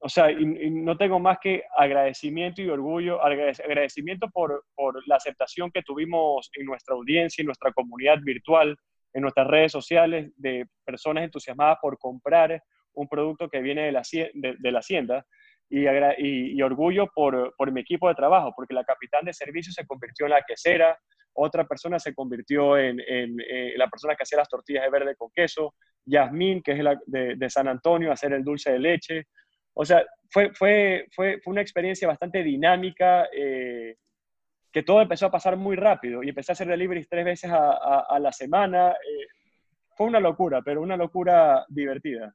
[0.00, 5.82] o sea, no tengo más que agradecimiento y orgullo, agradecimiento por, por, la aceptación que
[5.82, 8.76] tuvimos en nuestra audiencia, en nuestra comunidad virtual,
[9.12, 14.02] en nuestras redes sociales, de personas entusiasmadas por comprar un producto que viene de la,
[14.34, 15.26] de, la hacienda.
[15.70, 20.26] Y, orgullo por, por, mi equipo de trabajo, porque la capitán de servicio se convirtió
[20.26, 20.98] en la quesera,
[21.34, 25.14] otra persona se convirtió en, en, eh, la persona que hacía las tortillas de verde
[25.16, 29.26] con queso, Yasmín, que es de, San Antonio, hacer el dulce de leche,
[29.74, 33.96] o sea, fue, fue, fue, fue una experiencia bastante dinámica, eh,
[34.72, 38.00] que todo empezó a pasar muy rápido y empecé a hacer deliveries tres veces a,
[38.00, 38.90] a, la semana.
[38.90, 39.26] Eh,
[39.96, 42.34] fue una locura, pero una locura divertida.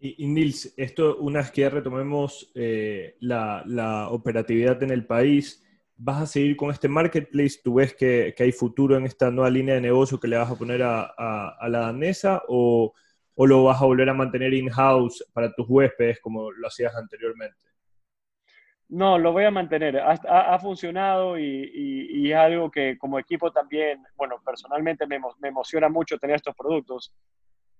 [0.00, 5.64] Y, Nils, esto, una vez que ya retomemos eh, la, la, operatividad en el país,
[5.96, 7.60] ¿vas a seguir con este marketplace?
[7.64, 10.50] ¿Tú ves que, que, hay futuro en esta nueva línea de negocio que le vas
[10.50, 12.42] a poner a, a la danesa?
[12.46, 12.94] ¿O
[13.40, 17.56] o lo vas a volver a mantener in-house para tus huéspedes como lo hacías anteriormente?
[18.88, 20.00] No, lo voy a mantener.
[20.00, 26.36] Ha, funcionado y, es algo que como equipo también, bueno, personalmente me, emociona mucho tener
[26.36, 27.14] estos productos.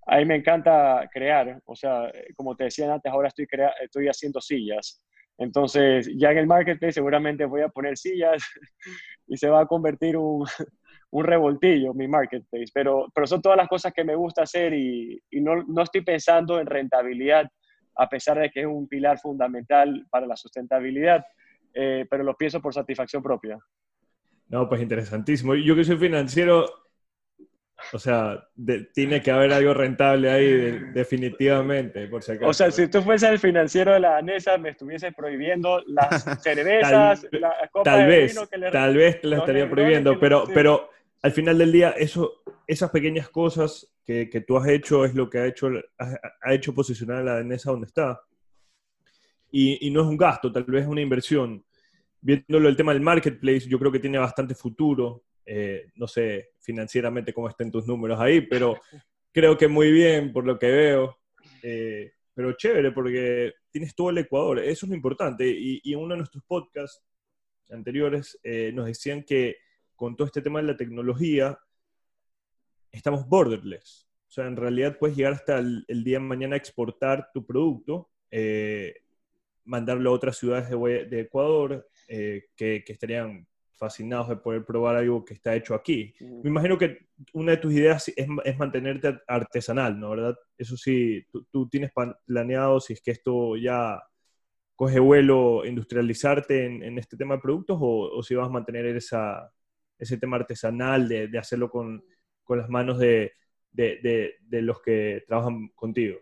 [0.06, 3.46] A mí me encanta crear, o sea, como te decía antes, ahora estoy,
[3.82, 5.02] estoy haciendo sillas.
[5.36, 8.42] Entonces, ya en el marketplace seguramente voy a poner sillas
[9.26, 10.46] y se va a convertir un,
[11.10, 15.22] un revoltillo mi marketplace, pero, pero son todas las cosas que me gusta hacer y,
[15.32, 17.48] no, no, estoy pensando en rentabilidad,
[17.96, 21.24] a pesar de que es un pilar fundamental para la sustentabilidad,
[21.74, 23.58] eh, pero lo pienso por satisfacción propia.
[24.48, 25.54] No, pues interesantísimo.
[25.54, 26.66] Yo que soy financiero,
[27.92, 28.48] o sea,
[28.92, 32.50] tiene que haber algo rentable ahí, definitivamente, por si acaso.
[32.50, 37.26] O sea, si tú fueses el financiero de la danesa, me estuvieses prohibiendo las cervezas,
[37.30, 38.70] tal, las copas tal vez, vino que le...
[38.70, 40.90] Tal vez te las estaría prohibiendo, pero, pero
[41.22, 45.30] al final del día, eso, esas pequeñas cosas que, que, tú has hecho es lo
[45.30, 48.20] que ha hecho, ha, hecho posicionar a la danesa donde está.
[49.50, 51.64] Y, y, no es un gasto, tal vez es una inversión.
[52.20, 55.22] Viéndolo el tema del marketplace, yo creo que tiene bastante futuro.
[55.50, 58.78] Eh, no sé financieramente cómo estén tus números ahí, pero
[59.32, 61.16] creo que muy bien por lo que veo.
[61.62, 65.48] Eh, pero chévere porque tienes todo el Ecuador, eso es lo importante.
[65.48, 67.02] Y, en uno de nuestros podcasts
[67.70, 69.56] anteriores eh, nos decían que
[69.96, 71.58] con todo este tema de la tecnología,
[72.92, 74.06] estamos borderless.
[74.28, 78.10] O sea, en realidad puedes llegar hasta el, día de mañana a exportar tu producto,
[79.64, 83.48] mandarlo a otras ciudades de, Ecuador que, estarían
[83.78, 86.14] fascinados de poder probar algo que está hecho aquí.
[86.20, 90.10] Me imagino que una de tus ideas es, mantenerte artesanal, ¿no?
[90.10, 90.36] ¿Verdad?
[90.56, 91.92] Eso sí, tú, tienes
[92.26, 94.02] planeado, si es que esto ya
[94.74, 99.50] coge vuelo, industrializarte en, este tema de productos o, o si vas a mantener esa,
[99.98, 102.04] ese tema artesanal, de, de hacerlo con,
[102.44, 103.32] con, las manos de,
[103.72, 106.18] de, de, los que trabajan contigo?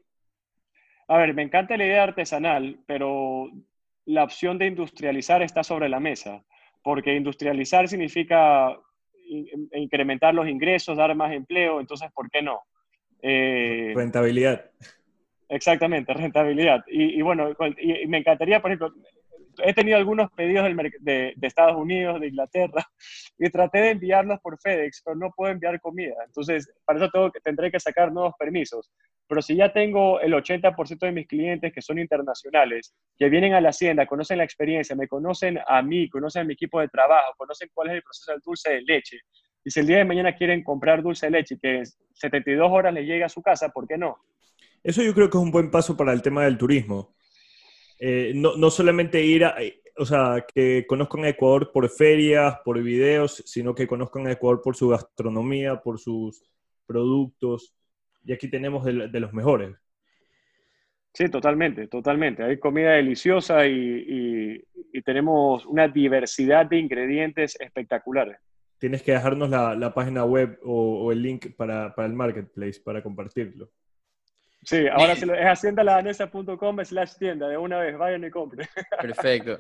[1.09, 3.51] A ver, me encanta la idea artesanal, pero
[4.07, 6.45] la opción de industrializar está sobre la mesa,
[6.87, 8.79] porque industrializar significa
[9.73, 12.61] incrementar los ingresos, dar más empleo, entonces, ¿por qué no?
[13.21, 14.71] Eh, rentabilidad.
[15.49, 16.85] Exactamente, rentabilidad.
[16.87, 18.95] Y, bueno, y, me encantaría, por ejemplo,
[19.65, 20.65] he tenido algunos pedidos
[21.01, 22.87] de, de, Estados Unidos, de Inglaterra,
[23.39, 26.15] y traté de enviarlos por FedEx, pero no puedo enviar comida.
[26.27, 28.91] Entonces, para eso tengo, tendré que sacar nuevos permisos.
[29.29, 33.61] Pero si ya tengo el 80% de mis clientes que son internacionales, que vienen a
[33.61, 37.35] la hacienda, conocen la experiencia, me conocen a mí, conocen a mi equipo de trabajo,
[37.37, 39.19] conocen cuál es el proceso del dulce de leche,
[39.67, 42.95] y si el día de mañana quieren comprar dulce de leche que en 72 horas
[42.95, 44.17] les llegue a su casa, ¿por qué no?
[44.85, 47.17] Eso yo creo que es un buen paso para el tema del turismo.
[47.99, 52.59] Eh, no, no, solamente ir a, eh, o sea, que conozcan a Ecuador por ferias,
[52.65, 56.43] por videos, sino que conozcan a Ecuador por su gastronomía, por sus
[56.87, 57.75] productos.
[58.25, 59.75] Y aquí tenemos de, los mejores.
[61.15, 62.43] Sí, totalmente, totalmente.
[62.43, 64.63] Hay comida deliciosa y,
[65.05, 68.39] tenemos una diversidad de ingredientes espectaculares.
[68.79, 73.71] Tienes que dejarnos la, página web o, el link para, para el marketplace para compartirlo.
[74.67, 78.67] Sí, ahora es haciendaladanesa.com slash tienda, de una vez, vayan y compren.
[79.01, 79.59] Perfecto.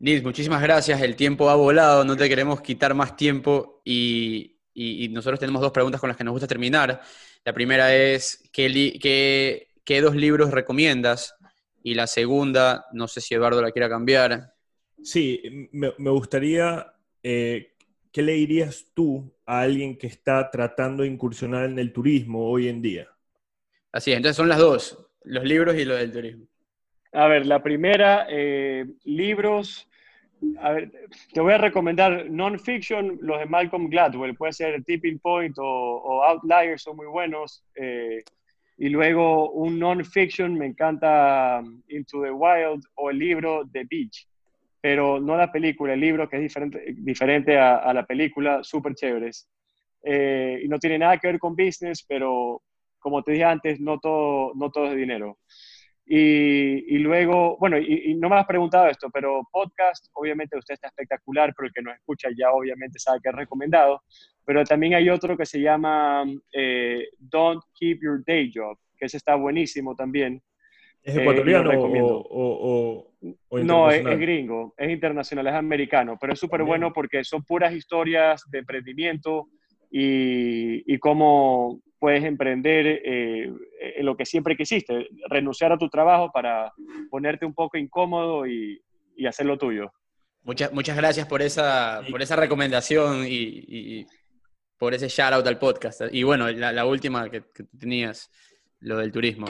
[0.00, 4.48] Nils, muchísimas gracias, el tiempo ha volado, no te queremos quitar más tiempo y,
[5.10, 7.00] nosotros tenemos dos preguntas con las que nos gusta terminar.
[7.44, 11.36] La primera es, ¿qué, qué, dos libros recomiendas?
[11.84, 14.54] Y la segunda, no sé si Eduardo la quiera cambiar.
[15.02, 17.74] Sí, me, gustaría, eh,
[18.10, 22.68] ¿qué le dirías tú a alguien que está tratando de incursionar en el turismo hoy
[22.68, 23.11] en día?
[23.92, 26.46] Así es, entonces son las dos, los libros y lo del turismo.
[27.12, 29.88] A ver, la primera, eh, libros.
[30.60, 30.90] A ver,
[31.32, 36.82] te voy a recomendar non-fiction, los de Malcolm Gladwell, puede ser Tipping Point o, Outliers,
[36.82, 37.62] son muy buenos.
[37.76, 38.24] Eh,
[38.78, 44.26] Y luego un non-fiction, me encanta um, Into the Wild o el libro The Beach,
[44.80, 49.48] pero no la película, el libro que es diferente, diferente a, la película, súper chéveres.
[50.02, 52.62] Eh, y no tiene nada que ver con business, pero
[53.02, 55.38] como te dije antes, no todo, no todo es dinero.
[56.04, 61.54] Y, luego, bueno, y, no me has preguntado esto, pero podcast, obviamente usted está espectacular,
[61.56, 64.02] pero el que nos escucha ya obviamente sabe que es recomendado.
[64.44, 69.16] Pero también hay otro que se llama eh, Don't Keep Your Day Job, que ese
[69.16, 70.42] está buenísimo también.
[71.02, 73.10] ¿Es ecuatoriano o,
[73.48, 77.72] o, No, es, gringo, es internacional, es americano, pero es súper bueno porque son puras
[77.72, 79.48] historias de emprendimiento
[79.92, 86.32] y, y cómo, puedes emprender eh, en lo que siempre quisiste, renunciar a tu trabajo
[86.32, 86.72] para
[87.08, 88.82] ponerte un poco incómodo y,
[89.14, 89.92] y hacer lo tuyo.
[90.42, 94.04] Muchas, muchas gracias por esa, por esa recomendación y,
[94.76, 96.00] por ese shout out al podcast.
[96.10, 98.32] Y bueno, la, última que, tú tenías,
[98.80, 99.46] lo del turismo.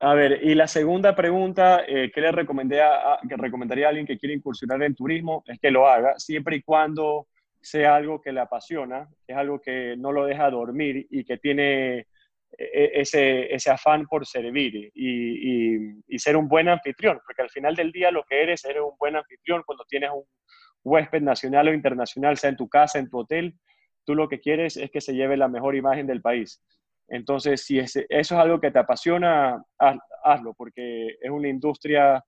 [0.00, 4.06] A ver, y la segunda pregunta eh, que le recomendé a, que recomendaría a alguien
[4.06, 7.26] que quiere incursionar en turismo es que lo haga, siempre y cuando
[7.70, 12.06] sea algo que le apasiona, es algo que no lo deja dormir y que tiene
[12.56, 17.76] e, ese, ese afán por servir y, y, ser un buen anfitrión, porque al final
[17.76, 20.24] del día lo que eres, eres un buen anfitrión cuando tienes un
[20.82, 23.54] huésped nacional o internacional, sea en tu casa, en tu hotel,
[24.04, 26.62] tú lo que quieres es que se lleve la mejor imagen del país.
[27.08, 29.62] Entonces, si eso es algo que te apasiona,
[30.24, 32.24] hazlo, porque es una industria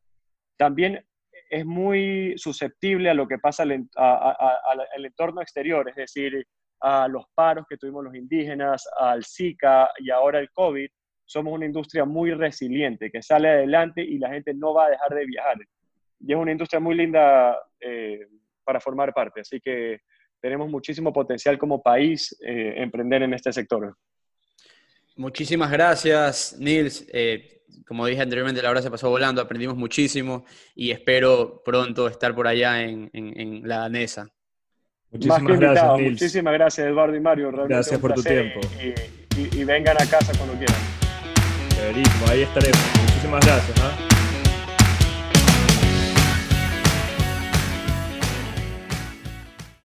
[0.56, 1.04] también
[1.50, 6.46] es muy susceptible a lo que pasa al, entorno exterior, es decir,
[6.80, 10.88] a los paros que tuvimos los indígenas, al Zika y ahora el COVID.
[11.24, 15.12] Somos una industria muy resiliente, que sale adelante y la gente no va a dejar
[15.14, 15.56] de viajar.
[16.20, 18.26] Y es una industria muy linda eh,
[18.64, 20.00] para formar parte, así que
[20.40, 23.96] tenemos muchísimo potencial como país eh, emprender en este sector.
[25.16, 27.06] Muchísimas gracias, Nils.
[27.12, 30.44] Eh, como dije anteriormente, la hora se pasó volando, aprendimos muchísimo
[30.74, 34.28] y espero pronto estar por allá en, la danesa.
[35.10, 36.12] Muchísimas gracias, Nils.
[36.12, 37.50] Muchísimas gracias, Eduardo y Mario.
[37.68, 38.60] gracias por tu tiempo.
[39.36, 40.76] Y, vengan a casa cuando quieran.
[42.28, 42.80] ahí estaremos.
[43.00, 43.80] Muchísimas gracias.
[43.80, 44.09] ¿ah?